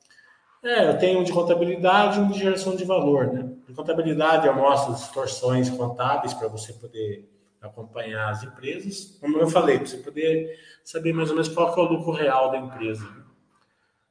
[0.65, 3.47] É, eu tenho um de contabilidade e um de geração de valor, né?
[3.67, 7.29] De contabilidade eu mostro distorções contábeis para você poder
[7.61, 9.15] acompanhar as empresas.
[9.21, 12.49] Como eu falei, para você poder saber mais ou menos qual é o lucro real
[12.49, 13.03] da empresa.
[13.03, 13.23] Né?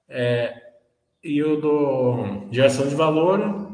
[0.08, 0.62] É,
[1.24, 3.64] e o do geração de valor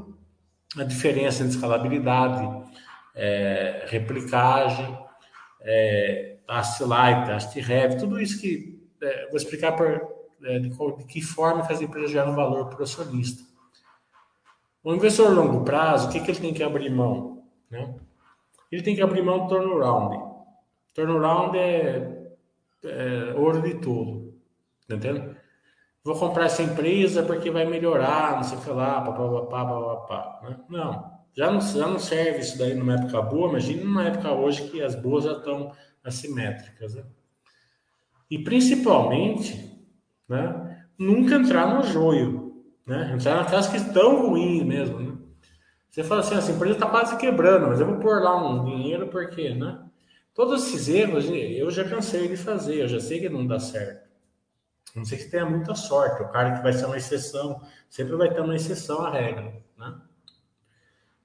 [0.78, 2.70] a diferença entre escalabilidade,
[3.14, 4.98] é, replicagem,
[5.60, 10.09] é, task heavy, tudo isso que é, vou explicar por,
[10.44, 13.42] é, de, de, que forma que as empresas geram valor para o acionista.
[14.82, 17.44] O investidor a longo prazo, o que, que ele tem que abrir mão?
[17.70, 17.94] Né?
[18.72, 20.30] Ele tem que abrir mão do turnaround.
[20.94, 22.32] Turnaround é,
[22.84, 24.34] é ouro de tudo,
[24.88, 25.36] tá entendendo?
[26.02, 30.60] vou comprar essa empresa porque vai melhorar, não sei o que lá, papapá, papapá, né?
[30.68, 34.68] Não, já não, já não serve isso daí numa época boa, imagine numa época hoje
[34.70, 35.72] que as boas já estão
[36.02, 37.04] assimétricas, né?
[38.30, 39.79] E principalmente,
[40.30, 43.12] né, nunca entrar no joio, né?
[43.12, 45.18] Entrar naquelas que estão ruins mesmo, né?
[45.90, 49.08] Você fala assim, essa empresa está quase quebrando, mas eu vou pôr lá um dinheiro
[49.08, 49.82] porque, né?
[50.32, 54.08] Todos esses erros eu já cansei de fazer, eu já sei que não dá certo.
[54.94, 56.22] Não sei se tenha muita sorte.
[56.22, 59.52] O cara que vai ser uma exceção, sempre vai ter uma exceção à regra.
[59.76, 60.00] Né?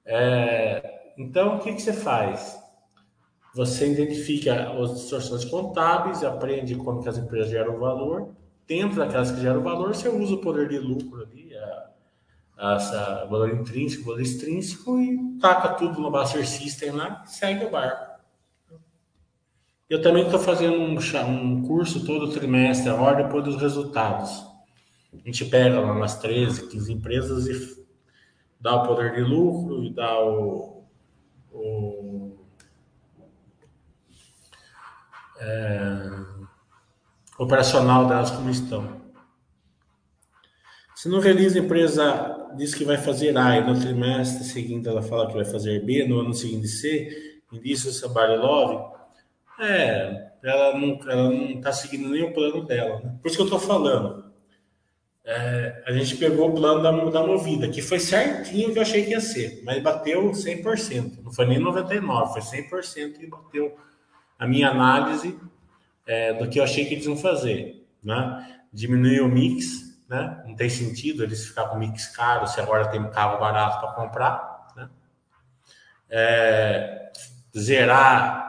[0.04, 2.60] É, então, o que, que você faz?
[3.54, 8.36] Você identifica as distorções contábeis, aprende como que as empresas geram valor.
[8.68, 13.54] Dentro daquelas que geram valor, você usa o poder de lucro ali, a, a, valor
[13.54, 18.16] intrínseco, valor extrínseco, e taca tudo no Buster System lá e segue o barco.
[19.88, 24.44] Eu também estou fazendo um, um, curso todo trimestre, a ordem depois dos resultados.
[25.14, 27.86] A gente pega lá umas 13, 15 empresas e
[28.60, 30.84] dá o poder de lucro e dá o,
[31.52, 32.36] o
[35.40, 36.35] é,
[37.38, 39.02] operacional delas como estão.
[40.96, 45.02] Se no release a empresa diz que vai fazer A e no trimestre seguinte ela
[45.02, 48.96] fala que vai fazer B, no ano seguinte C, indício de trabalho love,
[49.60, 53.02] é, ela não, ela não tá seguindo nem o plano dela.
[53.02, 53.16] Né?
[53.22, 54.26] Por isso que eu estou falando.
[55.28, 59.04] É, a gente pegou o plano da, da Movida, que foi certinho que eu achei
[59.04, 61.24] que ia ser, mas bateu 100%.
[61.24, 63.76] Não foi nem 99%, foi 100% e bateu
[64.38, 65.36] a minha análise
[66.06, 67.88] é, do que eu achei que eles iam fazer.
[68.04, 68.60] Né?
[68.72, 70.44] Diminuir o mix, né?
[70.46, 73.94] não tem sentido eles ficar com mix caro se agora tem um carro barato para
[73.94, 74.74] comprar.
[74.76, 74.90] Né?
[76.10, 77.12] É,
[77.58, 78.46] zerar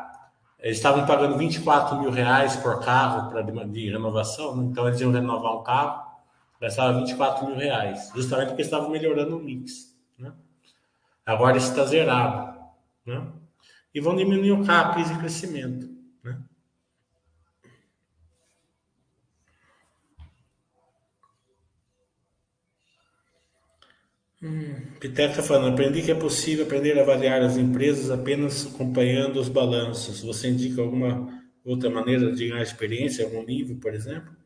[0.67, 5.55] eles estavam pagando 24 mil reais por carro pra, de renovação, então eles iam renovar
[5.55, 6.05] um carro,
[6.61, 9.97] gastava 24 mil reais, justamente porque estavam melhorando o mix.
[10.19, 10.33] Né?
[11.25, 12.59] Agora está zerado.
[13.07, 13.25] Né?
[13.95, 15.89] E vão diminuir o CAPES e crescimento.
[16.25, 16.37] Né?
[24.43, 29.41] Hum, Piteco está falando, aprendi que é possível aprender a avaliar as empresas apenas acompanhando
[29.41, 30.23] os balanços.
[30.23, 34.37] Você indica alguma outra maneira de ganhar experiência, algum livro, por exemplo?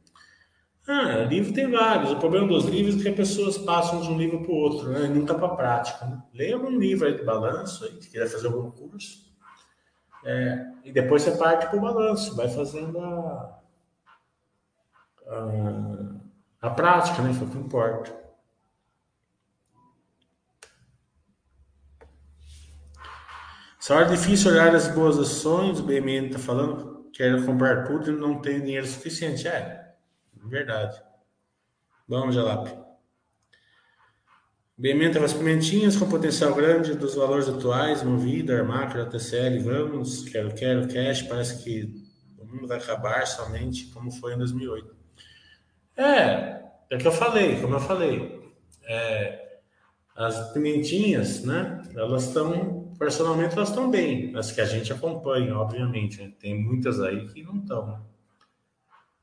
[0.87, 2.11] Ah, livro tem vários.
[2.13, 4.89] O problema dos livros é que as pessoas passam de um livro para o outro,
[4.89, 5.07] né?
[5.07, 6.07] E não está para a prática.
[6.07, 6.23] Né?
[6.35, 9.31] Leia algum livro aí de balanço, se quiser fazer algum curso.
[10.25, 13.61] É, e depois você parte para o balanço, vai fazendo a,
[15.29, 17.33] a, a prática, né?
[17.35, 18.30] Foi o que importa.
[23.91, 28.17] Hora é difícil olhar as boas ações, o BMN está falando, quer comprar tudo e
[28.17, 29.49] não tem dinheiro suficiente.
[29.49, 29.95] É,
[30.45, 30.97] verdade.
[32.07, 32.69] Vamos, Jalap.
[34.79, 40.55] BMN estava as pimentinhas com potencial grande dos valores atuais, Movida, Armacra, TCL, vamos, quero,
[40.55, 41.93] quero, cash, parece que
[42.39, 44.97] o mundo vai acabar somente como foi em 2008.
[45.99, 48.41] É, é que eu falei, como eu falei,
[48.85, 49.59] é,
[50.17, 51.83] as pimentinhas, né?
[51.95, 54.37] Elas estão, personalmente, elas estão bem.
[54.37, 56.21] As que a gente acompanha, obviamente.
[56.21, 56.35] Né?
[56.39, 57.87] Tem muitas aí que não estão.
[57.87, 58.01] Né?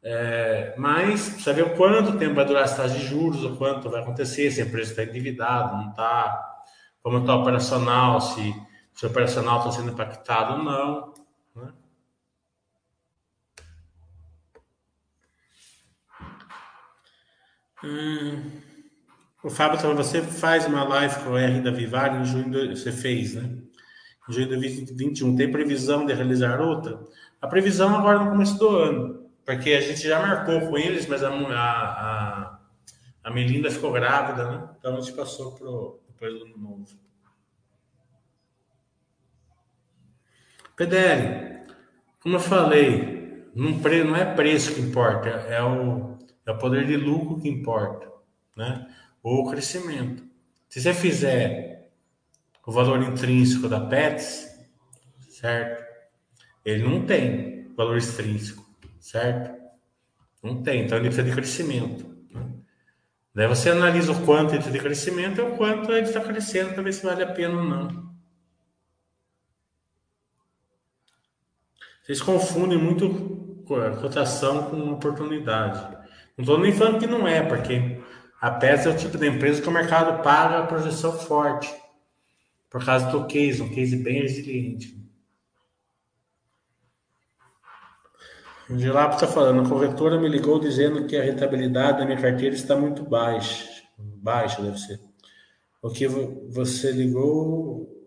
[0.01, 3.87] É, mas precisa ver o quanto tempo vai durar essa taxa de juros, o quanto
[3.87, 6.63] vai acontecer, se a empresa está endividada, não está,
[7.03, 8.55] como está operacional, se,
[8.95, 11.13] se o operacional está sendo impactado ou não.
[11.55, 11.73] Né?
[17.83, 18.51] Hum,
[19.43, 23.35] o Fábio você faz uma live com o R da Vivar em junho, você fez,
[23.35, 23.66] né?
[24.27, 25.35] De 2021.
[25.35, 26.99] Tem previsão de realizar outra?
[27.41, 31.23] A previsão agora no começo do ano, porque a gente já marcou com eles, mas
[31.23, 32.59] a, a,
[33.23, 34.69] a Melinda ficou grávida, né?
[34.77, 36.87] Então a gente passou pro depois do ano novo.
[40.75, 41.65] PDL,
[42.19, 46.17] como eu falei, não, não é preço que importa, é o
[46.47, 48.09] é o poder de lucro que importa,
[48.55, 48.87] né?
[49.21, 50.23] Ou o crescimento.
[50.69, 51.76] Se você fizer
[52.67, 54.45] o valor intrínseco da Pets,
[55.29, 55.85] certo?
[56.65, 58.61] Ele não tem valor extrínseco,
[58.99, 59.57] certo?
[60.43, 62.05] Não tem, então ele precisa de crescimento.
[62.29, 62.45] Né?
[63.33, 66.73] Daí você analisa o quanto ele precisa de crescimento e o quanto ele está crescendo
[66.73, 68.11] para ver se vale a pena ou não.
[72.03, 75.79] Vocês confundem muito cotação com oportunidade.
[76.37, 78.01] Não estou nem falando que não é, porque
[78.41, 81.73] a peça é o tipo de empresa que o mercado paga a projeção forte,
[82.69, 84.97] por causa do case, um case bem resiliente.
[88.69, 92.53] O Gilapo está falando, a corretora me ligou dizendo que a rentabilidade da minha carteira
[92.53, 93.65] está muito baixa.
[93.97, 94.99] Baixa, deve ser.
[95.81, 97.97] O que você ligou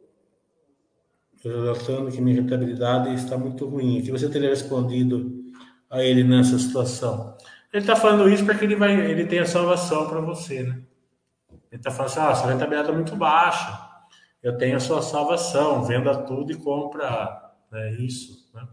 [1.42, 4.00] relatando que minha rentabilidade está muito ruim.
[4.00, 5.42] O que você teria respondido
[5.88, 7.36] a ele nessa situação?
[7.72, 10.82] Ele está falando isso porque ele vai, ele tem a salvação para você, né?
[11.70, 13.89] Ele está falando assim, ah, sua rentabilidade é muito baixa.
[14.42, 18.66] Eu tenho a sua salvação, venda tudo e compra né, isso, né?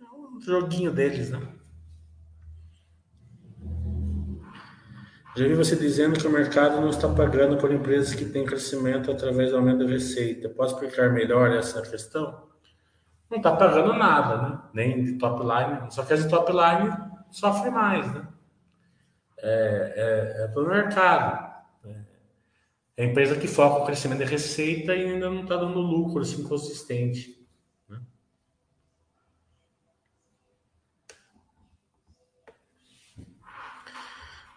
[0.00, 1.40] É um joguinho deles, né?
[5.36, 9.10] Já vi você dizendo que o mercado não está pagando por empresas que têm crescimento
[9.10, 10.48] através do aumento da receita.
[10.48, 12.48] Posso explicar melhor essa questão?
[13.30, 14.58] Não está pagando nada, né?
[14.72, 15.92] Nem de top line.
[15.92, 16.92] Só que as de top line
[17.30, 18.26] sofre mais, né?
[19.38, 21.47] É, é, é para o mercado.
[22.98, 26.20] É a empresa que foca o crescimento de receita e ainda não está dando lucro
[26.20, 27.46] assim consistente.
[27.88, 28.00] Né?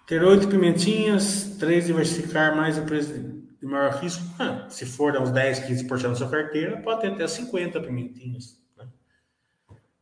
[0.07, 4.23] Ter oito pimentinhas, três diversificar mais empresas de maior risco.
[4.39, 8.59] Ah, se for uns 10, 15% da sua carteira, pode ter até 50 pimentinhas.
[8.75, 8.89] Né?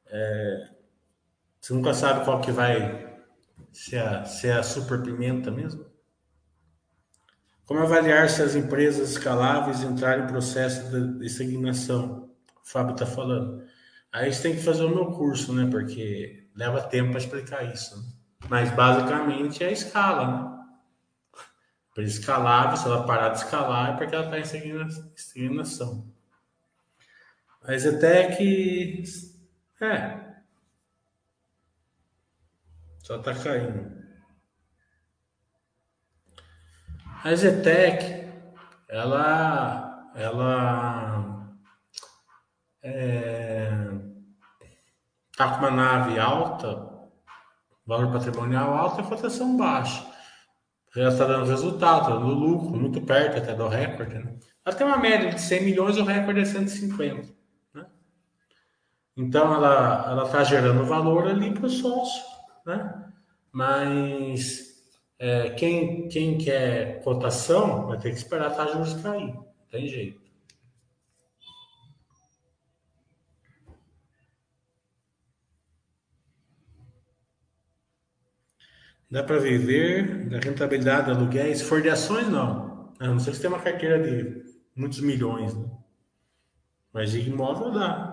[0.06, 0.70] É,
[1.60, 3.20] você nunca sabe qual que vai
[3.74, 5.89] ser a, ser a super pimenta mesmo?
[7.70, 12.28] Como avaliar se as empresas escaláveis entrarem em processo de estagnação?
[12.66, 13.64] O Fábio está falando.
[14.12, 15.70] Aí você tem que fazer o meu curso, né?
[15.70, 17.96] Porque leva tempo para explicar isso.
[17.96, 18.12] Né?
[18.50, 20.66] Mas basicamente é a escala, né?
[21.94, 26.12] Para escalável, se ela parar de escalar, é porque ela está em estagnação.
[27.62, 29.04] Mas até que.
[29.80, 30.20] É,
[33.04, 33.99] só está caindo.
[37.24, 38.30] A Zetec,
[38.88, 41.50] ela, ela
[42.82, 43.72] é,
[45.36, 46.90] tá com uma nave alta,
[47.86, 50.06] valor patrimonial alto e cotação baixa.
[50.96, 54.16] Já está dando resultado, tá dando lucro, muito perto até do recorde.
[54.16, 54.36] Né?
[54.66, 57.28] Ela tem uma média de 100 milhões, o recorde é 150.
[57.74, 57.86] Né?
[59.16, 62.30] Então ela está gerando valor ali para o sócio
[62.66, 63.12] né?
[63.52, 64.69] Mas
[65.20, 69.38] é, quem, quem quer cotação vai ter que esperar a taxa de juros cair,
[69.70, 70.20] tem jeito.
[79.12, 81.60] Dá para viver da rentabilidade de aluguéis?
[81.60, 82.94] Se for de ações, não.
[83.00, 84.44] A não ser que você tenha uma carteira de
[84.76, 85.56] muitos milhões.
[85.56, 85.66] Né?
[86.94, 88.09] Mas de imóvel dá.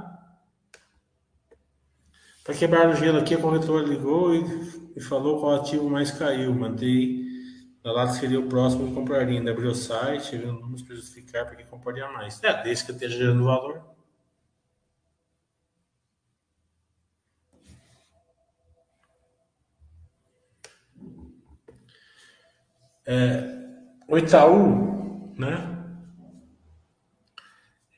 [2.47, 4.45] Para quebrar o gelo aqui, a corretora ligou e,
[4.95, 6.55] e, falou qual ativo mais caiu.
[6.55, 7.27] Mandei
[7.83, 9.41] lá seria o próximo que compraria.
[9.41, 12.41] Ainda abriu o site, viu números para justificar para que compraria mais.
[12.45, 13.83] É, desde que esteja gerando valor.
[23.05, 23.43] É,
[24.07, 25.73] o Itaú, né?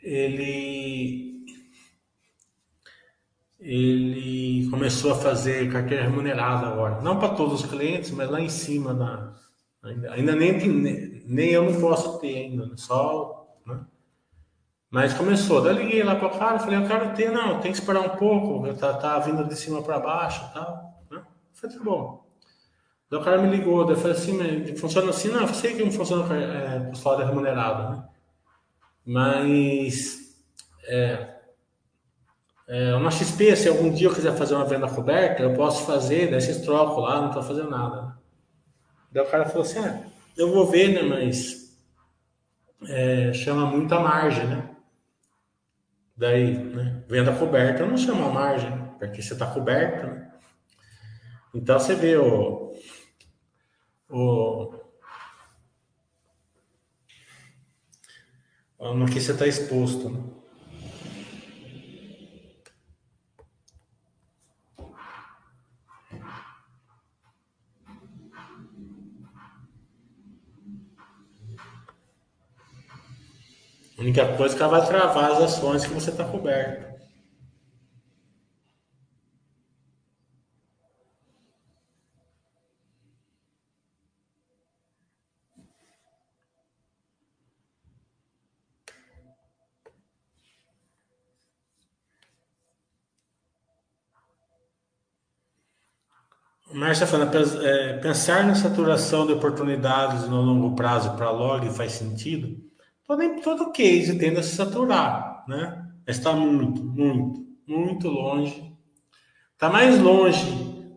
[0.02, 1.27] Ele
[3.70, 7.02] ele começou a fazer carteira remunerada agora.
[7.02, 8.94] Não para todos os clientes, mas lá em cima.
[8.94, 9.34] Na,
[9.82, 12.72] ainda, ainda nem, nem eu não posso ter ainda, né?
[12.76, 13.46] só.
[13.66, 13.78] Né?
[14.90, 15.60] Mas começou.
[15.60, 18.00] Daí eu liguei lá para o cara, falei, eu quero ter, não, tem que esperar
[18.00, 21.04] um pouco, tá, tá vindo de cima para baixo e tal.
[21.10, 21.22] Né?
[21.52, 22.26] falei, tá bom.
[23.10, 25.28] Daí o cara me ligou, daí eu falei assim, funciona assim?
[25.28, 28.04] Não, eu sei que não funciona é, custódia remunerada, né?
[29.04, 30.34] Mas
[30.86, 31.37] é,
[32.68, 36.30] é, uma XP, se algum dia eu quiser fazer uma venda coberta, eu posso fazer,
[36.30, 38.18] daí vocês trocam lá, não estou fazendo nada.
[39.10, 40.02] Daí o cara falou assim, ah,
[40.36, 41.74] eu vou ver, né, mas
[42.86, 44.68] é, chama muita margem, né?
[46.14, 50.30] Daí, né, venda coberta não chama margem, porque você está coberto, né?
[51.54, 52.74] Então você vê o,
[54.10, 54.74] o
[58.78, 60.20] no que você está exposto, né?
[73.98, 76.86] A única coisa é que ela vai travar as ações que você está coberto.
[96.72, 97.34] Márcia falando,
[97.66, 102.67] é, pensar na saturação de oportunidades no longo prazo para log faz sentido?
[103.08, 105.90] Todo, todo case tende a se saturar, né?
[106.06, 108.76] Está muito, muito, muito longe.
[109.54, 110.46] Está mais longe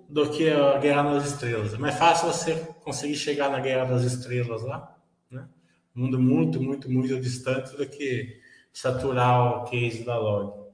[0.09, 1.73] do que a Guerra nas Estrelas.
[1.73, 4.97] É mais fácil você conseguir chegar na Guerra das Estrelas lá,
[5.29, 5.47] né?
[5.95, 8.39] Um mundo muito, muito, muito distante do que
[8.73, 10.69] saturar o case da log.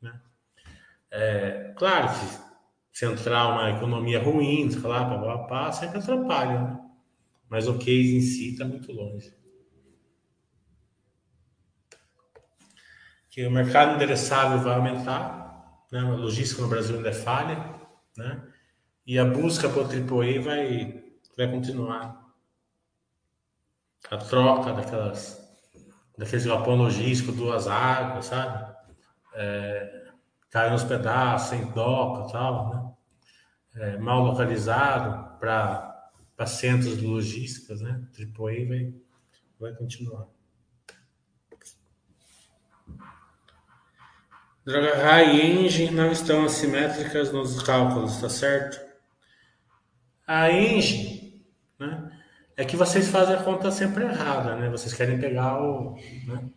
[0.00, 0.20] Né?
[1.10, 2.48] É, claro que
[2.92, 6.80] se entrar uma economia ruim, lá, pá, pá, pá, sempre atrapalha, né?
[7.48, 9.37] Mas o case em si está muito longe.
[13.30, 16.00] Que o mercado endereçável vai aumentar, né?
[16.00, 17.74] a logística no Brasil ainda é falha,
[18.16, 18.42] né?
[19.06, 21.04] e a busca por AAA vai,
[21.36, 22.26] vai continuar.
[24.10, 25.40] A troca daquelas,
[26.16, 28.74] daqueles galpão logístico, duas águas, sabe?
[29.34, 30.08] É,
[30.50, 32.88] cai nos pedaços, sem doca tal, né?
[33.76, 38.06] É, mal localizado para centros de logísticas, né?
[38.18, 38.94] AAA vai,
[39.60, 40.26] vai continuar.
[44.68, 48.78] Droga high engine não estão assimétricas nos cálculos, tá certo?
[50.26, 51.42] A engine,
[51.78, 52.12] né?
[52.54, 54.68] É que vocês fazem a conta sempre errada, né?
[54.68, 55.94] Vocês querem pegar o.
[56.26, 56.50] Né?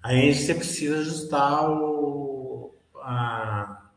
[0.00, 2.78] A engine você precisa ajustar o.
[2.94, 3.90] A,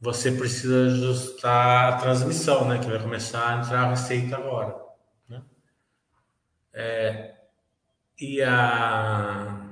[0.00, 2.78] você precisa ajustar a transmissão, né?
[2.78, 4.76] Que vai começar a entrar a receita agora.
[5.28, 5.42] Né?
[6.72, 7.34] É,
[8.16, 9.65] e a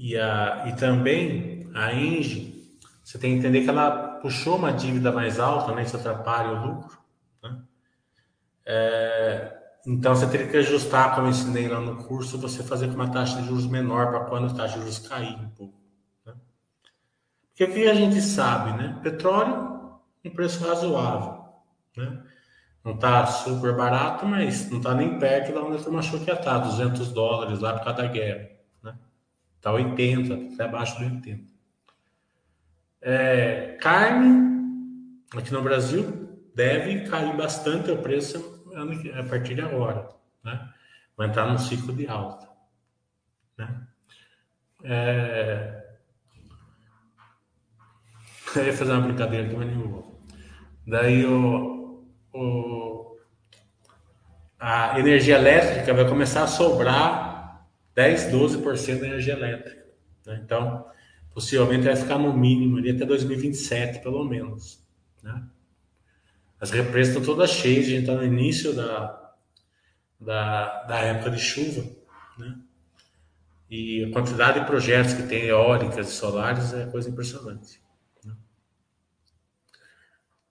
[0.00, 2.74] e, a, e também a Engie,
[3.04, 5.82] você tem que entender que ela puxou uma dívida mais alta, né?
[5.82, 6.98] Isso atrapalha o lucro.
[7.42, 7.60] Né?
[8.64, 12.94] É, então você teria que ajustar, como eu ensinei lá no curso, você fazer com
[12.94, 15.78] uma taxa de juros menor para quando a taxa de juros cair um pouco.
[16.24, 16.32] Né?
[17.48, 18.98] Porque o que a gente sabe, né?
[19.02, 21.44] Petróleo, um preço razoável.
[21.94, 22.22] Né?
[22.82, 26.30] Não está super barato, mas não está nem perto da onde a turma achou que
[26.30, 28.59] ia estar, 200 dólares lá por causa da guerra.
[29.60, 31.52] Está 80, até abaixo de 80.
[33.02, 38.64] É, carne, aqui no Brasil, deve cair bastante o preço
[39.14, 40.08] a partir de agora.
[40.42, 40.66] Né?
[41.14, 42.48] Vai entrar num ciclo de alta.
[43.58, 43.86] Né?
[44.82, 45.84] É...
[48.56, 50.24] Eu ia fazer uma brincadeira aqui, mas nem vou.
[50.86, 52.02] Daí o,
[52.32, 53.18] o,
[54.58, 57.29] a energia elétrica vai começar a sobrar
[57.94, 59.86] 10, 12% da energia elétrica.
[60.26, 60.40] Né?
[60.44, 60.86] Então,
[61.32, 64.84] possivelmente vai ficar no mínimo ali até 2027, pelo menos.
[65.22, 65.42] Né?
[66.60, 69.32] As represas estão todas cheias, a gente está no início da,
[70.20, 71.84] da, da época de chuva.
[72.38, 72.58] Né?
[73.70, 77.80] E a quantidade de projetos que tem eólicas e solares é coisa impressionante.
[78.24, 78.34] Né?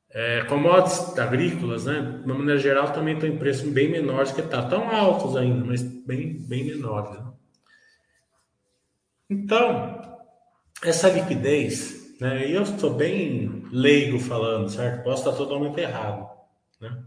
[0.09, 4.41] É, commodities agrícolas, né, de uma maneira geral, também estão em preços bem menores que
[4.41, 7.11] tá, tão altos ainda, mas bem, bem menores.
[7.11, 7.28] Né?
[9.29, 10.01] Então,
[10.83, 15.03] essa liquidez, né, eu estou bem leigo falando, certo?
[15.03, 16.27] Posso estar totalmente errado,
[16.81, 17.03] né?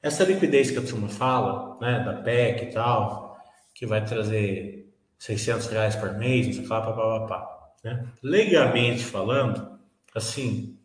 [0.00, 3.36] Essa liquidez que a turma fala, né, da PEC e tal,
[3.74, 7.72] que vai trazer 600 reais por mês, não sei lá, pá, pá, pá, pá.
[7.84, 8.08] né?
[8.22, 9.78] legalmente falando,
[10.14, 10.76] assim,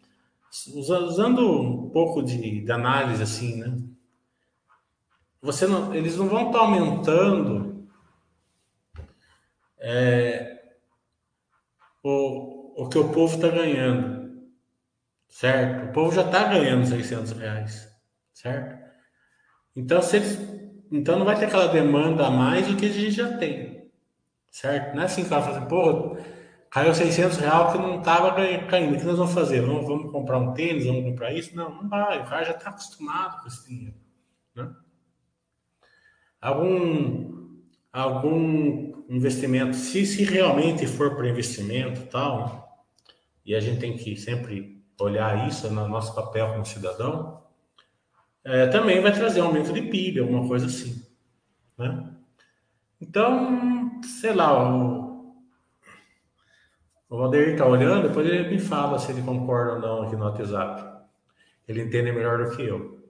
[0.74, 3.78] usando um pouco de, de análise assim, né?
[5.42, 7.67] Você não, eles não vão estar aumentando
[9.90, 10.60] é,
[12.04, 14.50] o, o que o povo está ganhando,
[15.30, 15.90] certo?
[15.90, 17.90] O povo já está ganhando 600 reais,
[18.34, 18.86] certo?
[19.74, 20.38] Então, se eles,
[20.92, 23.90] então não vai ter aquela demanda a mais do que a gente já tem,
[24.52, 24.94] certo?
[24.94, 26.18] Não é assim que ela fala assim, pô,
[26.70, 29.62] caiu 600 reais que não estava caindo, o que nós vamos fazer?
[29.62, 31.56] Vamos, vamos comprar um tênis, vamos comprar isso?
[31.56, 33.96] Não, não vai, o cara já está acostumado com esse dinheiro,
[34.54, 34.70] né?
[36.42, 37.37] Algum,
[37.98, 42.86] algum investimento, se, se realmente for para investimento tal,
[43.46, 47.42] e a gente tem que sempre olhar isso no nosso papel como cidadão,
[48.44, 51.04] é, também vai trazer aumento de PIB, alguma coisa assim.
[51.78, 52.14] Né?
[53.02, 55.36] Então, sei lá, o,
[57.10, 60.26] o Valdeir está olhando, depois ele me fala se ele concorda ou não aqui no
[60.26, 60.98] WhatsApp.
[61.68, 63.04] Ele entende melhor do que eu.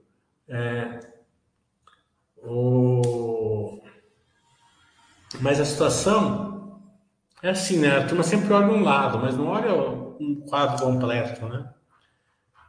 [0.48, 1.00] É,
[2.38, 3.80] o...
[5.40, 6.80] Mas a situação
[7.42, 7.98] é assim, né?
[7.98, 11.70] A turma sempre olha um lado, mas não olha um quadro completo, né?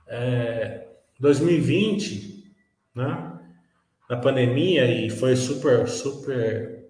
[0.07, 0.87] É,
[1.19, 2.53] 2020,
[2.93, 3.33] né?
[4.09, 6.89] Na pandemia, e foi super, super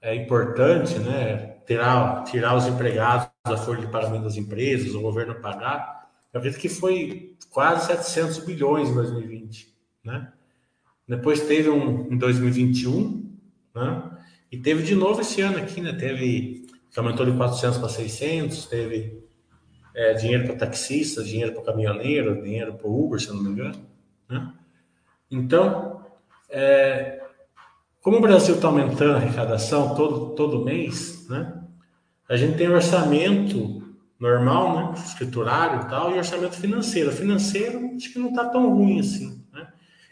[0.00, 1.56] é, importante, né?
[1.66, 6.08] Tirar, tirar os empregados da folha de pagamento das empresas, o governo pagar.
[6.32, 10.32] Eu acredito que foi quase 700 bilhões em 2020, né?
[11.08, 13.32] Depois teve um em 2021,
[13.74, 14.15] né?
[14.50, 15.92] E teve de novo esse ano aqui, né?
[15.92, 19.22] Teve que aumentou de 400 para 600, teve
[19.94, 23.86] é, dinheiro para taxista, dinheiro para caminhoneiro, dinheiro para Uber, se não me engano,
[24.28, 24.52] né?
[25.30, 26.00] Então,
[26.48, 27.22] é,
[28.00, 31.62] como o Brasil está aumentando a arrecadação todo, todo mês, né?
[32.28, 33.82] A gente tem orçamento
[34.18, 34.94] normal, né?
[35.04, 37.12] Escriturário e tal, e orçamento financeiro.
[37.12, 39.46] Financeiro acho que não está tão ruim assim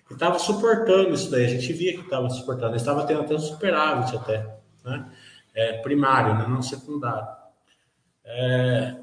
[0.06, 1.44] que estava suportando isso daí.
[1.44, 2.76] A gente via que estava suportando.
[2.76, 5.10] Estava tendo até um superávit até, né?
[5.54, 6.46] É, primário, né?
[6.48, 7.28] não secundário.
[8.24, 8.96] É,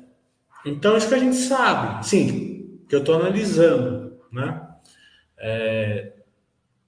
[0.66, 4.68] então, isso que a gente sabe, sim, que eu estou analisando, né?
[5.38, 6.14] É,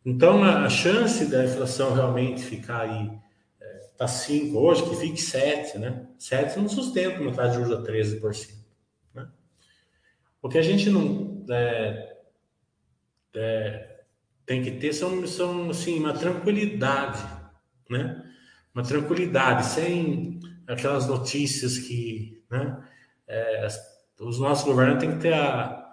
[0.05, 3.09] então, a, chance da inflação realmente ficar aí
[3.91, 6.07] está é, 5 hoje, que fique 7, né?
[6.19, 8.53] 7 não sustenta uma taxa de juros a 13%.
[9.13, 9.27] Né?
[10.41, 12.17] O que a gente não é,
[13.33, 13.92] é,
[14.45, 17.23] tem que ter são, são assim, uma tranquilidade,
[17.89, 18.23] né?
[18.73, 22.83] Uma tranquilidade, sem aquelas notícias que, né?
[23.27, 23.67] É,
[24.19, 25.85] os nossos governantes têm que ter a,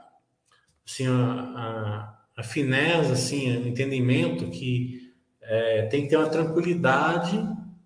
[0.87, 7.39] assim, a, a, a fineza, assim, o entendimento que é, tem que ter uma tranquilidade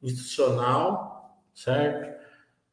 [0.03, 2.15] institucional, certo?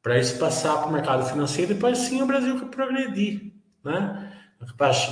[0.02, 4.28] Para isso passar para o mercado financeiro e depois sim o Brasil progredir, né?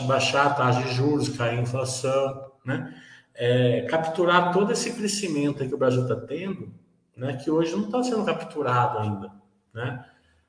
[0.05, 3.01] Baixar a taxa de juros, cair a inflação, né?
[3.35, 6.73] É, capturar todo esse crescimento que o Brasil está tendo,
[7.15, 7.33] né?
[7.37, 9.31] Que hoje não está sendo capturado ainda,
[9.73, 10.05] né?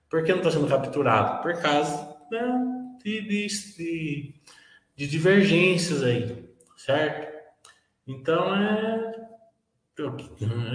[0.08, 1.42] Por que não está sendo capturado?
[1.42, 4.34] Por causa né, de, de,
[4.96, 7.30] de, divergências aí, certo?
[8.06, 9.20] Então é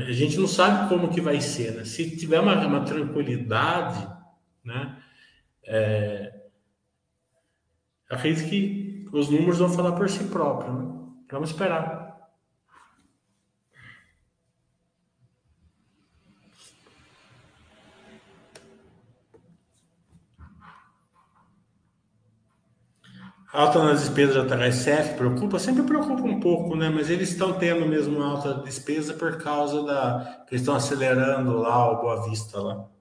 [0.07, 1.83] a gente não sabe como que vai ser, né?
[1.83, 4.07] Se tiver uma, uma tranquilidade,
[4.63, 5.01] né?
[5.63, 6.41] É,
[8.07, 11.05] acredito que os números vão falar por si próprios, né?
[11.36, 12.15] Vamos esperar.
[23.51, 25.59] Alta nas despesas da THSF preocupa?
[25.59, 26.89] Sempre preocupa um pouco, né?
[26.89, 30.45] Mas eles estão tendo mesmo alta despesa por causa da.
[30.47, 32.94] que estão acelerando lá o Boa Vista lá.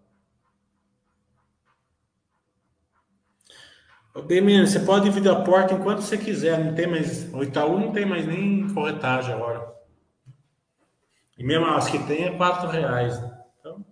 [4.22, 6.64] Menino, você pode dividir a porta enquanto você quiser.
[6.64, 7.32] Não tem mais.
[7.34, 9.74] O Itaú não tem mais nem corretagem agora.
[11.36, 13.20] E mesmo as que tem é quatro reais.
[13.20, 13.44] Né?
[13.58, 13.84] Então.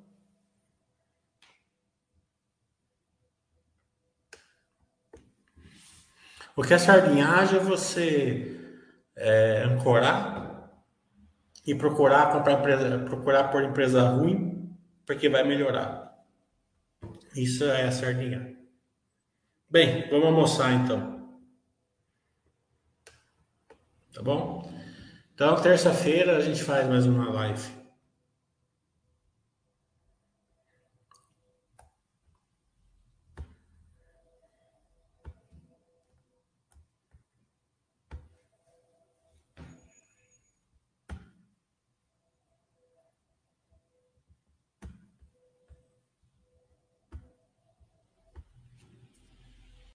[6.54, 8.60] O que é sardinhagem é você
[9.16, 10.70] é, ancorar
[11.66, 12.58] e procurar comprar
[13.06, 14.72] procurar por empresa ruim,
[15.04, 16.12] porque vai melhorar.
[17.34, 18.61] Isso é a sardinha.
[19.72, 21.30] Bem, vamos almoçar então.
[24.12, 24.70] Tá bom?
[25.32, 27.81] Então, terça-feira a gente faz mais uma live.